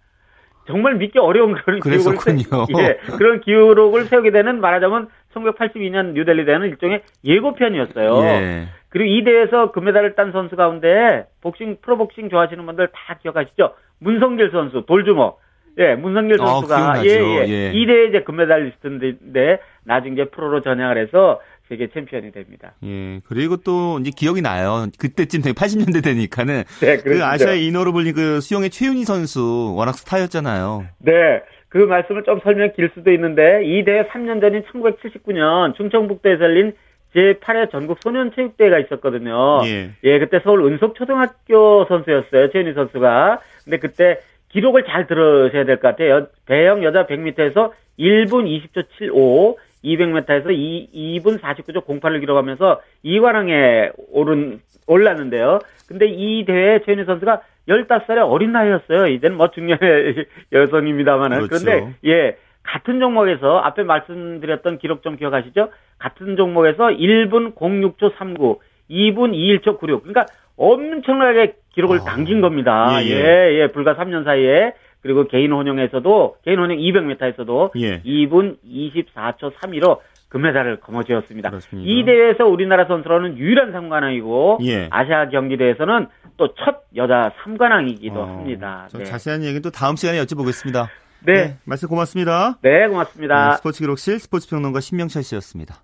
[0.67, 2.67] 정말 믿기 어려운 그런 기록을 그랬었군요.
[2.67, 8.23] 세, 예, 그런 기록을 세우게 되는 말하자면 1982년 뉴델리 대회는 일종의 예고편이었어요.
[8.25, 8.69] 예.
[8.89, 13.75] 그리고 이 대회에서 금메달을 딴 선수 가운데 복싱 프로복싱 좋아하시는 분들 다 기억하시죠?
[13.99, 15.41] 문성길 선수 돌주먹.
[15.79, 17.09] 예, 문성길 아, 선수가 기억나죠.
[17.09, 17.49] 예, 예.
[17.49, 17.73] 예.
[17.73, 22.73] 이 대회 이제 금메달리스트인데 나중에 이제 프로로 전향을 해서 세계 챔피언이 됩니다.
[22.83, 23.21] 예.
[23.29, 24.87] 그리고 또 이제 기억이 나요.
[24.99, 27.23] 그때쯤 되면 80년대 되니까는 네, 그.
[27.23, 30.87] 아시아 인어로 불린 그 수영의 최윤희 선수 워낙 스타였잖아요.
[30.99, 31.43] 네.
[31.69, 36.73] 그 말씀을 좀 설명 길 수도 있는데 이 대회 3년 전인 1979년 충청북도에서 열린
[37.15, 39.61] 제8회 전국 소년체육대회가 있었거든요.
[39.65, 39.91] 예.
[40.05, 42.51] 예, 그때 서울 은석초등학교 선수였어요.
[42.51, 43.41] 최윤희 선수가.
[43.65, 46.11] 근데 그때 기록을 잘 들으셔야 될 것 같아요.
[46.11, 54.61] 여- 대형 여자 100m에서 1분 20초 75, 200m에서 2, 2분 49초 08을 기록하면서 2관왕에 오른
[54.87, 55.59] 올랐는데요.
[55.87, 59.07] 근데 이 대회 최윤희 선수가 15살의 어린 나이였어요.
[59.09, 61.47] 이제는 뭐 중년의 여성입니다만은.
[61.47, 61.65] 그렇죠.
[61.65, 62.37] 그런데 예.
[62.69, 65.71] 같은 종목에서 앞에 말씀드렸던 기록 좀 기억하시죠?
[65.99, 70.03] 같은 종목에서 1분 06초 39, 2분 21초 96.
[70.03, 70.27] 그러니까
[70.57, 72.99] 엄청나게 기록을 아, 당긴 겁니다.
[73.03, 73.61] 예, 예, 예.
[73.63, 74.75] 예, 불과 3년 사이에.
[75.01, 78.03] 그리고 개인 혼영에서도, 개인 혼영 200m에서도 예.
[78.03, 81.49] 2분 24초 32로 금메달을 거머쥐었습니다.
[81.49, 81.89] 그렇습니다.
[81.89, 84.89] 이 대회에서 우리나라 선수로는 유일한 3관왕이고, 예.
[84.91, 88.87] 아시아 경기대회에서는 또 첫 여자 3관왕이기도 어, 합니다.
[88.91, 89.05] 저 네.
[89.05, 90.89] 자세한 얘기는 또 다음 시간에 여쭤보겠습니다.
[91.21, 91.57] 네.
[91.65, 92.59] 말씀 고맙습니다.
[92.63, 93.57] 네, 네, 고맙습니다.
[93.57, 95.83] 스포츠 기록실 스포츠 평론가 신명철 씨였습니다.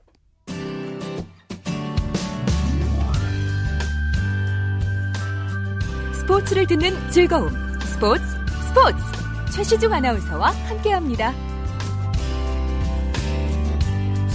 [6.12, 7.51] 스포츠를 듣는 즐거움.
[7.81, 8.23] 스포츠,
[8.68, 8.97] 스포츠.
[9.53, 11.54] 최시중 아나운서와 함께합니다.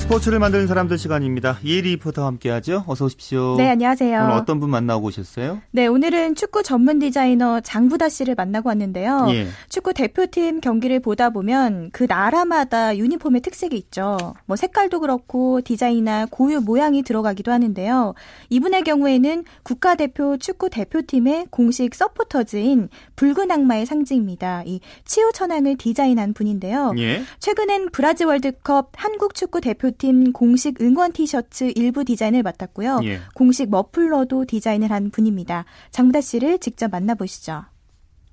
[0.10, 1.60] 스포츠를 만드는 사람들 시간입니다.
[1.62, 2.84] 이혜리 리포터와 함께하죠.
[2.88, 3.58] 어서 오십시오.
[3.58, 4.22] 네, 안녕하세요.
[4.24, 5.62] 오늘 어떤 분 만나고 오셨어요?
[5.70, 9.28] 네, 오늘은 축구 전문 디자이너 장부다 씨를 만나고 왔는데요.
[9.30, 9.48] 예.
[9.70, 14.18] 축구 대표팀 경기를 보다 보면 그 나라마다 유니폼의 특색이 있죠.
[14.48, 18.16] 뭐 색깔도 그렇고 디자인이나 고유 모양이 들어가기도 하는데요.
[18.50, 24.64] 이분의 경우에는 국가대표 축구 대표팀의 공식 서포터즈인 붉은 악마의 상징입니다.
[24.66, 26.96] 이 치유 천왕을 디자인한 분인데요.
[26.98, 27.22] 예.
[27.38, 33.02] 최근엔 브라질 월드컵 한국 축구 대표 팀 공식 응원 티셔츠 일부 디자인을 맡았고요.
[33.04, 33.20] 예.
[33.36, 35.66] 공식 머플러도 디자인을 한 분입니다.
[35.92, 37.66] 장부다 씨를 직접 만나보시죠.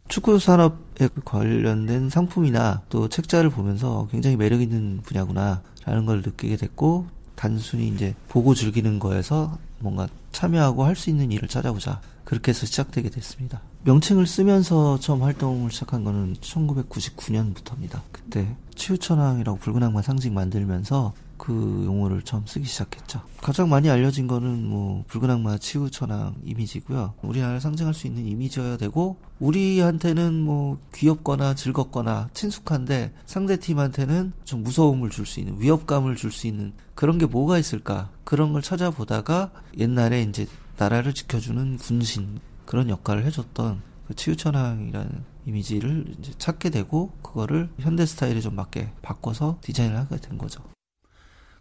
[0.09, 7.89] 축구 산업에 관련된 상품이나 또 책자를 보면서 굉장히 매력 있는 분야구나라는 걸 느끼게 됐고 단순히
[7.89, 13.61] 이제 보고 즐기는 거에서 뭔가 참여하고 할 수 있는 일을 찾아보자 그렇게 해서 시작되게 됐습니다.
[13.85, 18.01] 명칭을 쓰면서 처음 활동을 시작한 거는 1999년부터입니다.
[18.11, 23.23] 그때 치유천왕이라고 붉은 악마 상징 만들면서 그 용어를 처음 쓰기 시작했죠.
[23.43, 27.15] 가장 많이 알려진 거는 뭐 붉은 악마 치유천왕 이미지고요.
[27.23, 35.11] 우리나라를 상징할 수 있는 이미지여야 되고 우리한테는 뭐 귀엽거나 즐겁거나 친숙한데 상대 팀한테는 좀 무서움을
[35.11, 40.23] 줄 수 있는 위협감을 줄 수 있는 그런 게 뭐가 있을까 그런 걸 찾아보다가 옛날에
[40.23, 40.47] 이제
[40.79, 48.41] 나라를 지켜주는 군신 그런 역할을 해줬던 그 치유천왕이라는 이미지를 이제 찾게 되고 그거를 현대 스타일에
[48.41, 50.63] 좀 맞게 바꿔서 디자인을 하게 된 거죠.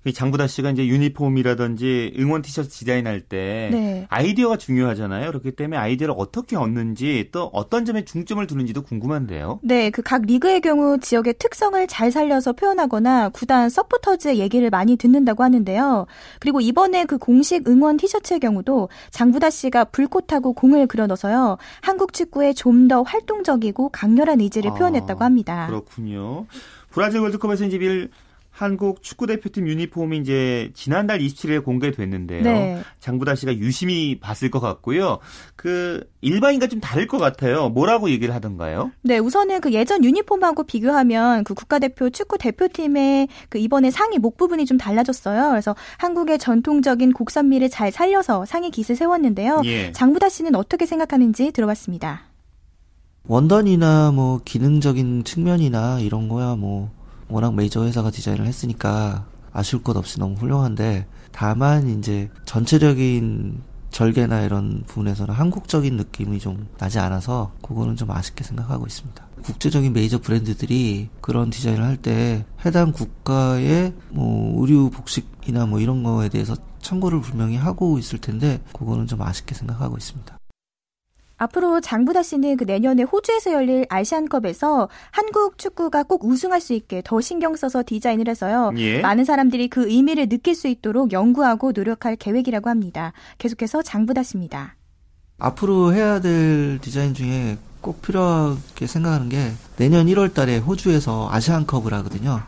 [0.05, 4.05] 이 장부다 씨가 이제 유니폼이라든지 응원 티셔츠 디자인할 때 네.
[4.09, 5.27] 아이디어가 중요하잖아요.
[5.31, 9.59] 그렇기 때문에 아이디어를 어떻게 얻는지 또 어떤 점에 중점을 두는지도 궁금한데요.
[9.63, 15.41] 네, 그 각 리그의 경우 지역의 특성을 잘 살려서 표현하거나 구단 서포터즈의 얘기를 많이 듣는다고
[15.43, 16.05] 하는데요.
[16.39, 21.57] 그리고 이번에 그 공식 응원 티셔츠의 경우도 장부다 씨가 불꽃하고 공을 그려 넣어서요.
[21.81, 25.65] 한국 축구에 좀 더 활동적이고 강렬한 의지를 아, 표현했다고 합니다.
[25.67, 26.45] 그렇군요.
[26.91, 28.09] 브라질 월드컵에서 이제 일
[28.55, 32.41] 한국 축구 대표팀 유니폼이 이제 지난달 27일에 공개됐는데요.
[32.41, 32.81] 네.
[33.01, 35.19] 장부다 씨가 유심히 봤을 것 같고요.
[35.57, 37.67] 그 일반인과 좀 다를 것 같아요.
[37.67, 38.91] 뭐라고 얘기를 하던가요?
[39.01, 44.65] 네, 우선은 그 예전 유니폼하고 비교하면 그 국가대표 축구 대표팀의 그 이번에 상의 목 부분이
[44.65, 45.49] 좀 달라졌어요.
[45.49, 49.63] 그래서 한국의 전통적인 곡선미를 잘 살려서 상의 깃을 세웠는데요.
[49.65, 49.91] 예.
[49.91, 52.21] 장부다 씨는 어떻게 생각하는지 들어봤습니다.
[53.27, 56.89] 원단이나 뭐 기능적인 측면이나 이런 거야 뭐
[57.29, 64.83] 워낙 메이저 회사가 디자인을 했으니까 아쉬울 것 없이 너무 훌륭한데 다만 이제 전체적인 절개나 이런
[64.87, 69.25] 부분에서는 한국적인 느낌이 좀 나지 않아서 그거는 좀 아쉽게 생각하고 있습니다.
[69.41, 76.27] 국제적인 메이저 브랜드들이 그런 디자인을 할 때 해당 국가의 뭐 의류 복식이나 뭐 이런 거에
[76.29, 80.37] 대해서 참고를 분명히 하고 있을 텐데 그거는 좀 아쉽게 생각하고 있습니다.
[81.37, 87.19] 앞으로 장부다 씨는 그 내년에 호주에서 열릴 아시안컵에서 한국 축구가 꼭 우승할 수 있게 더
[87.21, 88.71] 신경 써서 디자인을 해서요.
[88.77, 89.01] 예.
[89.01, 93.11] 많은 사람들이 그 의미를 느낄 수 있도록 연구하고 노력할 계획이라고 합니다.
[93.37, 94.75] 계속해서 장부다 씨입니다.
[95.37, 102.41] 앞으로 해야 될 디자인 중에 꼭 필요하게 생각하는 게 내년 1월 달에 호주에서 아시안컵을 하거든요.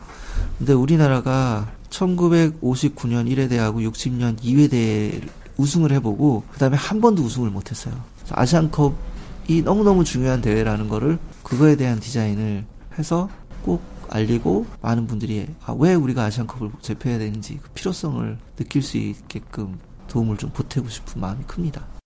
[0.56, 5.20] 근데 우리나라가 1959년 1회 대하고 60년 2회 대
[5.58, 7.94] 우승을 해보고 그다음에 한 번도 우승을 못했어요.
[8.34, 12.64] 아시안컵이 너무너무 중요한 대회라는 거를 그거에 대한 디자인을
[12.98, 13.28] 해서
[13.62, 19.78] 꼭 알리고 많은 분들이 아, 왜 우리가 아시안컵을 제패해야 되는지 그 필요성을 느낄 수 있게끔
[20.08, 21.97] 도움을 좀 보태고 싶은 마음이 큽니다.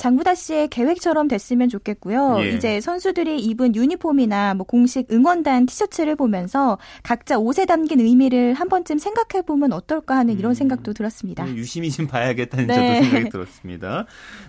[0.00, 2.38] 장부다 씨의 계획처럼 됐으면 좋겠고요.
[2.40, 2.52] 예.
[2.52, 8.96] 이제 선수들이 입은 유니폼이나 뭐 공식 응원단 티셔츠를 보면서 각자 옷에 담긴 의미를 한 번쯤
[8.96, 10.54] 생각해 보면 어떨까 하는 이런 음.
[10.54, 11.46] 생각도 들었습니다.
[11.54, 12.74] 유심히 좀 봐야겠다는 네.
[12.74, 14.06] 저도 생각이 들었습니다.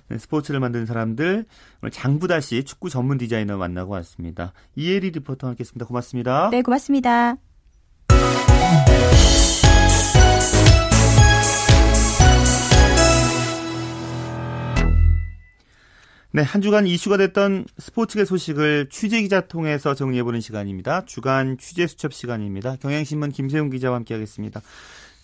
[0.08, 1.46] 네, 스포츠를 만드는 사람들
[1.82, 4.54] 오늘 장부다 씨 축구 전문 디자이너 만나고 왔습니다.
[4.78, 5.86] 이혜리 리포터와 함께했습니다.
[5.86, 6.50] 고맙습니다.
[6.50, 7.51] 네, 고맙습니다.
[16.34, 21.04] 네, 한 주간 이슈가 됐던 스포츠계 소식을 취재 기자 통해서 정리해보는 시간입니다.
[21.06, 22.78] 주간 취재 수첩 시간입니다.
[22.82, 24.62] 경향신문 김세용 기자와 함께하겠습니다.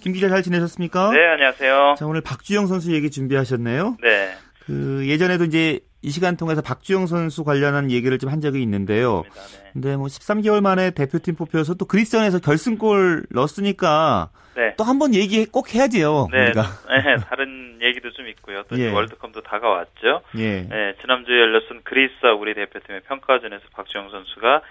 [0.01, 1.11] 김 기자 잘 지내셨습니까?
[1.11, 1.95] 네, 안녕하세요.
[1.97, 3.97] 자, 오늘 박주영 선수 얘기 준비하셨네요.
[4.03, 4.33] 네.
[4.65, 9.23] 그 예전에도 이제 이 시간 통해서 박주영 선수 관련한 얘기를 좀 한 적이 있는데요.
[9.23, 9.69] 네.
[9.73, 14.73] 근데 뭐 13개월 만에 대표팀 뽑혀서 또 그리스전에서 결승골 넣었으니까 네.
[14.77, 16.27] 또한 번 얘기 꼭 해야지요.
[16.31, 16.51] 네.
[16.51, 18.63] 네, 다른 얘기도 좀 있고요.
[18.69, 18.91] 또 예.
[18.91, 20.21] 월드컵도 다가왔죠.
[20.37, 20.61] 예.
[20.67, 24.61] 네, 지난주에 열렸던 그리스와 우리 대표팀의 평가전에서 박주영 선수가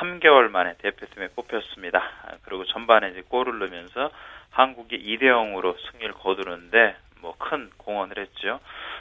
[0.00, 1.98] 13개월 만에 대표팀에 뽑혔습니다.
[1.98, 4.10] 아, 그리고 전반에 이제 골을 넣으면서
[4.50, 8.60] 한국이 2대 0으로 승리를 거두는데 뭐 큰 공헌을 했죠.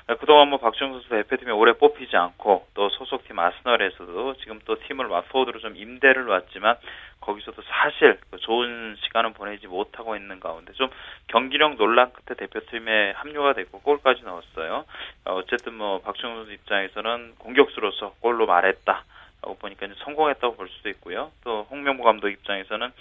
[0.10, 5.08] 아, 그동안 뭐 박주영 선수 대표팀에 오래 뽑히지 않고 또 소속팀 아스널에서도 지금 또 팀을
[5.08, 6.78] 왓포드로 좀 임대를 놨지만
[7.22, 10.90] 거기서도 사실 그 좋은 시간은 보내지 못하고 있는 가운데 좀
[11.28, 14.86] 경기력 논란 끝에 대표팀에 합류가 됐고 골까지 넣었어요.
[15.26, 19.04] 어, 어쨌든 뭐 박주영 선수 입장에서는 공격수로서 골로 말했다.
[19.42, 21.32] 라고 보니까 이제 성공했다고 볼 수도 있고요.
[21.44, 22.92] 또 홍명보 감독 입장에서는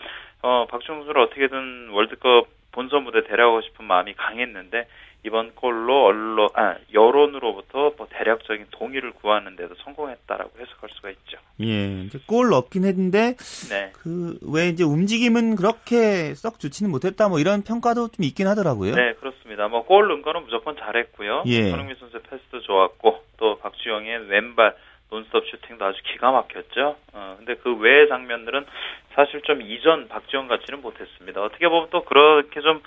[0.42, 4.86] 어, 박주영 선수를 어떻게든 월드컵 본선 무대 데려가고 싶은 마음이 강했는데
[5.26, 11.38] 이번 골로 언론 아 여론으로부터 뭐 대략적인 동의를 구하는 데도 성공했다라고 해석할 수가 있죠.
[11.60, 12.02] 예.
[12.04, 13.34] 이제 골 넣긴 했는데
[13.68, 13.90] 네.
[13.92, 18.94] 그 왜 이제 움직임은 그렇게 썩 좋지는 못했다 뭐 이런 평가도 좀 있긴 하더라고요.
[18.94, 19.68] 네, 그렇습니다.
[19.68, 21.42] 뭐 골 넣은 거는 무조건 잘했고요.
[21.46, 21.70] 예.
[21.70, 24.74] 손흥민 선수의 패스도 좋았고 또 박주영의 왼발
[25.10, 26.96] 논스톱 슈팅도 아주 기가 막혔죠.
[27.12, 28.66] 어, 근데 그 외의 장면들은
[29.14, 31.42] 사실 좀 이전 박지원 같지는 못했습니다.
[31.42, 32.82] 어떻게 보면 또 그렇게 좀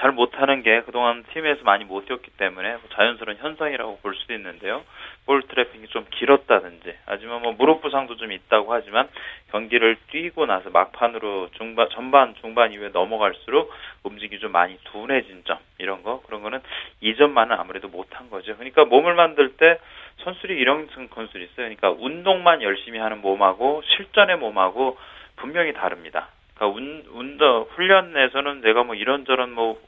[0.00, 4.82] 잘 못하는 게 그동안 팀에서 많이 못 뛰었기 때문에 뭐 자연스러운 현상이라고 볼 수도 있는데요.
[5.24, 9.08] 볼 트래핑이 좀 길었다든지, 아니면 뭐 무릎 부상도 좀 있다고 하지만
[9.50, 13.70] 경기를 뛰고 나서 막판으로 중반, 전반, 중반 이후에 넘어갈수록
[14.02, 16.60] 움직임이 좀 많이 둔해진 점, 이런 거, 그런 거는
[17.00, 18.56] 이전만은 아무래도 못한 거죠.
[18.56, 19.78] 그러니까 몸을 만들 때
[20.24, 21.54] 선수들이 이런 선수들이 있어요.
[21.56, 24.98] 그러니까 운동만 열심히 하는 몸하고 실전의 몸하고
[25.36, 26.28] 분명히 다릅니다.
[26.62, 29.80] 그러니까 운, 운동 훈련 내에서는 내가 뭐 이런저런 뭐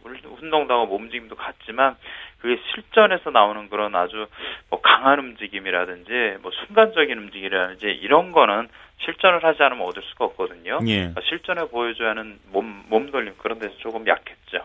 [0.42, 1.94] 운동도 하고 몸 움직임도 같지만
[2.40, 4.26] 그게 실전에서 나오는 그런 아주
[4.68, 8.68] 뭐 강한 움직임이라든지 뭐 순간적인 움직임이라든지 이런 거는
[9.04, 10.80] 실전을 하지 않으면 얻을 수가 없거든요.
[10.86, 10.96] 예.
[10.96, 14.58] 그러니까 실전에 보여줘야 하는 몸 몸돌림 그런 데서 조금 약했죠.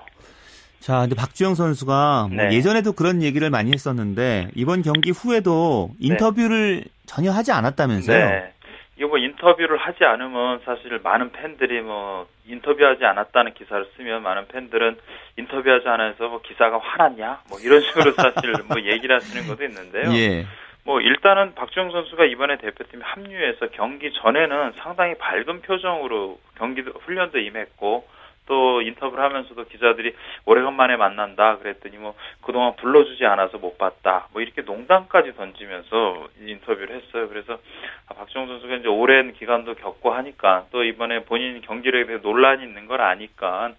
[0.79, 2.55] 자, 근데 박주영 선수가 뭐 네.
[2.55, 8.17] 예전에도 그런 얘기를 많이 했었는데 이번 경기 후에도 인터뷰를 전혀 하지 않았다면서요?
[8.17, 8.53] 네.
[8.99, 14.97] 이거 뭐 인터뷰를 하지 않으면 사실 많은 팬들이 뭐 인터뷰하지 않았다는 기사를 쓰면 많은 팬들은
[15.37, 20.11] 인터뷰하지 않아서 뭐 기사가 화났냐 뭐 이런 식으로 사실 뭐 얘기를 하시는 것도 있는데요.
[20.11, 20.45] 예.
[20.83, 28.05] 뭐 일단은 박주영 선수가 이번에 대표팀에 합류해서 경기 전에는 상당히 밝은 표정으로 경기도 훈련도 임했고
[28.49, 34.63] 또 인터뷰를 하면서도 기자들이 오래간만에 만난다 그랬더니 뭐 그동안 불러주지 않아서 못 봤다 뭐 이렇게
[34.63, 37.29] 농담까지 던지면서 인터뷰를 했어요.
[37.29, 37.59] 그래서
[38.07, 42.87] 아, 박주영 선수가 이제 오랜 기간도 겪고 하니까 또 이번에 본인 경기력에 대해 논란이 있는
[42.87, 43.73] 걸 아니까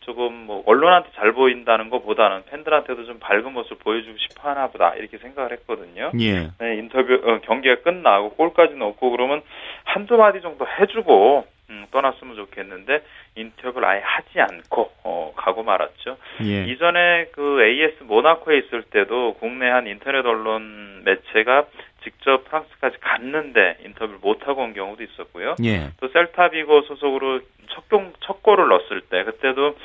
[0.00, 5.18] 조금 뭐 언론한테 잘 보인다는 것보다는 팬들한테도 좀 밝은 모습을 보여주고 싶어 하나 보다 이렇게
[5.18, 6.12] 생각을 했거든요.
[6.20, 6.50] 예.
[6.58, 9.42] 네, 인터뷰 어, 경기가 끝나고 골까지 넣고 그러면
[9.84, 13.02] 한두 마디 정도 해주고 음, 떠났으면 좋겠는데
[13.34, 16.16] 인터뷰를 아예 하지 않고 어, 가고 말았죠.
[16.42, 16.64] 예.
[16.64, 21.66] 이전에 그 AS 모나코에 있을 때도 국내 한 인터넷 언론 매체가
[22.04, 25.56] 직접 프랑스까지 갔는데 인터뷰를 못 하고 온 경우도 있었고요.
[25.64, 25.90] 예.
[26.00, 29.76] 또 셀타비고 소속으로 첫, 경, 첫 골을 넣었을 때 그때도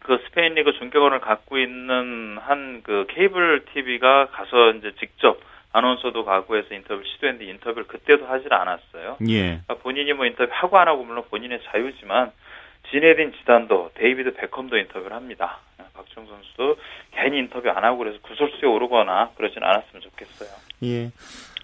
[0.00, 5.40] 그 스페인 리그 중계권을 갖고 있는 한 그 케이블 TV가 가서 이제 직접
[5.76, 9.18] 아나운서도 가고 해서 인터뷰를 시도했는데 인터뷰를 그때도 하질 않았어요.
[9.28, 9.42] 예.
[9.42, 12.32] 그러니까 본인이 뭐 인터뷰 하고 안 하고 물론 본인의 자유지만
[12.90, 15.58] 지네딘 지단도 데이비드 베컴도 인터뷰를 합니다.
[15.92, 16.76] 박주영 선수도
[17.12, 20.48] 괜히 인터뷰 안 하고 그래서 구설수에 오르거나 그러진 않았으면 좋겠어요.
[20.84, 21.10] 예.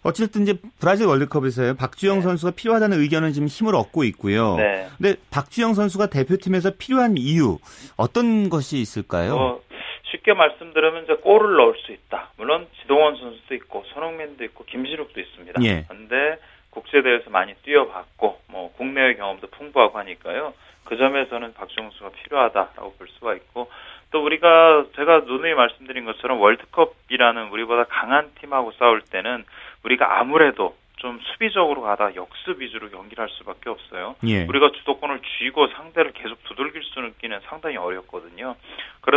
[0.03, 1.75] 어쨌든 이제 브라질 월드컵에서요.
[1.77, 4.57] 박주영 선수가 필요하다는 의견은 지금 힘을 얻고 있고요.
[4.57, 4.89] 네.
[4.99, 7.59] 근데 박주영 선수가 대표팀에서 필요한 이유
[7.97, 9.37] 어떤 것이 있을까요?
[9.37, 9.63] 뭐
[10.05, 12.31] 쉽게 말씀드리면 이제 골을 넣을 수 있다.
[12.37, 15.63] 물론 지동원 선수도 있고 손흥민도 있고 김시룩도 있습니다.
[15.65, 15.85] 예.
[15.89, 16.39] 그런데
[16.71, 20.55] 국제대회에서 많이 뛰어봤고 뭐 국내의 경험도 풍부하고 하니까요.
[20.85, 23.71] 그 점에서는 박주영 선수가 필요하다라고 볼 수가 있고
[24.11, 29.45] 또 우리가 제가 누누이 말씀드린 것처럼 월드컵이라는 우리보다 강한 팀하고 싸울 때는
[29.85, 34.15] 우리가 아무래도 좀 수비적으로 가다 역습 위주로 경기를 할 수밖에 없어요.
[34.25, 34.45] 예.
[34.45, 38.55] 우리가 주도권을 쥐고 상대를 계속 두들길 수 있기는 상당히 어렵거든요.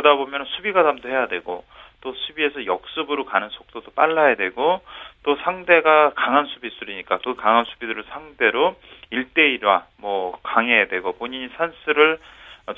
[0.06, 1.66] 그러다 보면 수비 가 담도 해야 되고
[2.02, 4.82] 또 수비에서 역습으로 가는 속도도 빨라야 되고
[5.24, 8.76] 또 상대가 강한 수비수리니까 그 강한 수비들을 상대로
[9.12, 12.20] 1대1화 뭐 강해야 되고 본인이 찬스를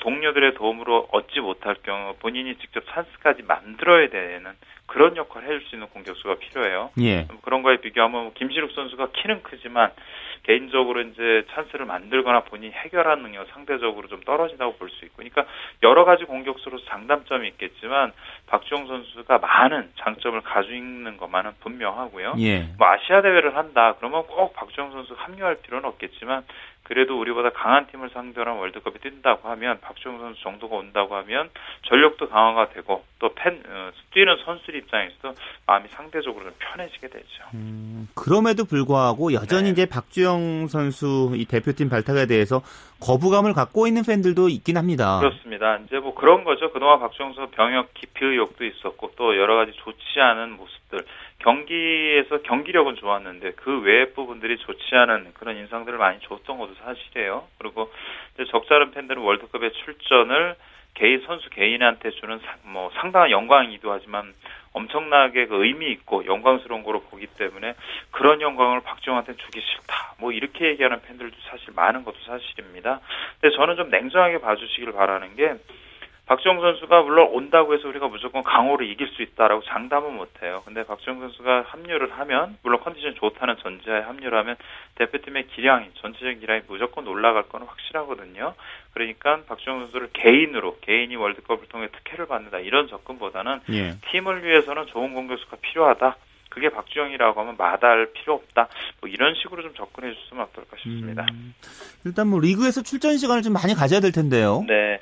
[0.00, 4.52] 동료들의 도움으로 얻지 못할 경우 본인이 직접 찬스까지 만들어야 되는
[4.86, 6.90] 그런 역할을 해줄 수 있는 공격수가 필요해요.
[7.00, 7.26] 예.
[7.42, 9.90] 그런 거에 비교하면 뭐 김신욱 선수가 키는 크지만
[10.48, 15.44] 개인적으로 이제 찬스를 만들거나 본인이 해결하는 능력 상대적으로 좀 떨어진다고 볼 수 있고, 그러니까
[15.82, 18.12] 여러 가지 공격수로서 장단점이 있겠지만
[18.46, 22.36] 박주영 선수가 많은 장점을 가지고 있는 것만은 분명하고요.
[22.38, 22.66] 예.
[22.78, 26.44] 뭐 아시아 대회를 한다 그러면 꼭 박주영 선수 합류할 필요는 없겠지만
[26.88, 31.50] 그래도 우리보다 강한 팀을 상대로 월드컵에 뛴다고 하면 박주영 선수 정도가 온다고 하면
[31.82, 35.34] 전력도 강화가 되고 또팬 어, 뛰는 선수들 입장에서도
[35.66, 37.44] 마음이 상대적으로 좀 편해지게 되죠.
[37.52, 39.70] 음, 그럼에도 불구하고 여전히 네.
[39.70, 42.62] 이제 박주영 선수 이 대표팀 발탁에 대해서
[43.00, 45.20] 거부감을 갖고 있는 팬들도 있긴 합니다.
[45.20, 45.76] 그렇습니다.
[45.84, 46.72] 이제 뭐 그런 거죠.
[46.72, 51.04] 그동안 박주영 선수 병역 기피 의혹도 있었고 또 여러 가지 좋지 않은 모습들
[51.38, 57.46] 경기에서 경기력은 좋았는데 그 외의 부분들이 좋지 않은 그런 인상들을 많이 줬던 것도 사실이에요.
[57.58, 57.92] 그리고
[58.50, 60.56] 적잖은 팬들은 월드컵에 출전을
[60.94, 64.34] 개인 선수 개인한테 주는 상, 뭐 상당한 영광이기도 하지만
[64.72, 67.74] 엄청나게 그 의미 있고 영광스러운 거로 보기 때문에
[68.10, 70.14] 그런 영광을 박지영한테 주기 싫다.
[70.18, 73.00] 뭐 이렇게 얘기하는 팬들도 사실 많은 것도 사실입니다.
[73.40, 75.54] 근데 저는 좀 냉정하게 봐주시길 바라는 게
[76.28, 80.62] 박지영 선수가 물론 온다고 해서 우리가 무조건 강호를 이길 수 있다라고 장담은 못해요.
[80.66, 84.56] 근데 박지영 선수가 합류를 하면 물론 컨디션 좋다는 전제하에 합류를 하면
[84.96, 88.54] 대표팀의 기량이 전체적인 기량이 무조건 올라갈 건 확실하거든요.
[88.92, 93.96] 그러니까 박지영 선수를 개인으로 개인이 월드컵을 통해 특혜를 받는다 이런 접근보다는 예.
[94.10, 96.16] 팀을 위해서는 좋은 공격수가 필요하다.
[96.50, 98.68] 그게 박주영이라고 하면 마다할 필요 없다.
[99.00, 101.26] 뭐 이런 식으로 좀 접근해 주시면 어떨까 싶습니다.
[101.30, 101.54] 음,
[102.04, 104.64] 일단 뭐 리그에서 출전 시간을 좀 많이 가져야 될 텐데요.
[104.66, 104.98] 네.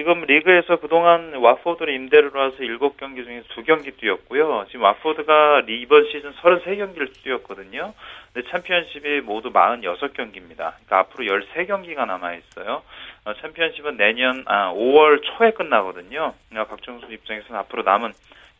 [0.00, 4.64] 지금 리그에서 그동안 와포드를 임대를 와서 7경기 중에서 2경기 뛰었고요.
[4.68, 7.92] 지금 와포드가 이번 시즌 33경기를 뛰었거든요.
[8.32, 10.56] 근데 챔피언십이 모두 46경기입니다.
[10.56, 12.82] 그러니까 앞으로 13경기가 남아 있어요.
[13.26, 16.32] 어, 챔피언십은 내년 아, 5월 초에 끝나거든요.
[16.48, 18.12] 그러니까 박정수 입장에서는 앞으로 남은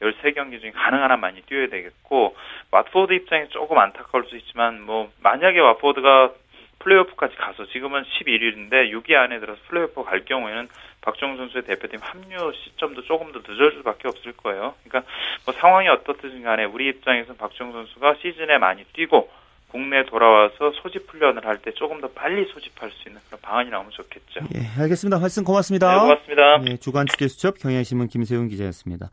[0.02, 2.36] 13경기 중에 가능한 한 많이 뛰어야 되겠고
[2.70, 6.34] 와포드 입장에서 조금 안타까울 수 있지만 뭐 만약에 와포드가
[6.80, 10.68] 플레이오프까지 가서 지금은 11위인데 6위 안에 들어서 플레이오프 갈 경우에는
[11.02, 14.74] 박주영 선수의 대표팀 합류 시점도 조금 더 늦을 수밖에 없을 거예요.
[14.84, 15.10] 그러니까
[15.46, 19.30] 뭐 상황이 어떻든 간에 우리 입장에서는 박주영 선수가 시즌에 많이 뛰고
[19.68, 23.92] 국내 돌아와서 소집 훈련을 할 때 조금 더 빨리 소집할 수 있는 그런 방안이 나오면
[23.92, 24.40] 좋겠죠.
[24.54, 25.18] 예, 알겠습니다.
[25.20, 25.92] 말씀 고맙습니다.
[25.94, 26.62] 네, 고맙습니다.
[26.66, 29.10] 예, 주간 취재 수첩 경향신문 김세훈 기자였습니다.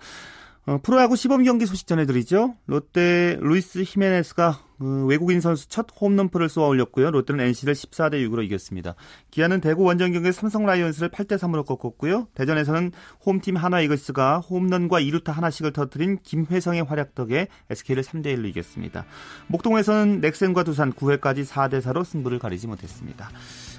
[0.68, 2.56] 어, 프로야구 시범 경기 소식 전해드리죠.
[2.66, 7.10] 롯데 루이스 히메네스가 어, 외국인 선수 첫 홈런포를 쏘아 올렸고요.
[7.10, 8.96] 롯데는 NC를 14대 6으로 이겼습니다.
[9.32, 12.28] 기아는 대구 원정 경기 삼성 라이온즈를 8대 3으로 꺾었고요.
[12.36, 12.92] 대전에서는
[13.26, 19.06] 홈팀 한화 이글스가 홈런과 2루타 하나씩을 터뜨린 김회성의 활약 덕에 SK를 3대 1로 이겼습니다.
[19.48, 23.30] 목동에서는 넥센과 두산 9회까지 4대 4로 승부를 가리지 못했습니다.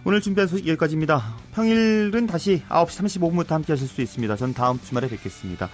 [0.06, 1.36] 오늘 준비한 소식 여기까지입니다.
[1.52, 4.36] 평일은 다시 9시 35분부터 함께 하실 수 있습니다.
[4.36, 5.68] 전 다음 주말에 뵙겠습니다.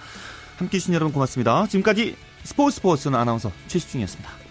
[0.57, 1.67] 함께 해주신 여러분 고맙습니다.
[1.67, 4.44] 지금까지 스포츠 스포츠는 아나운서 최시중이었습니다.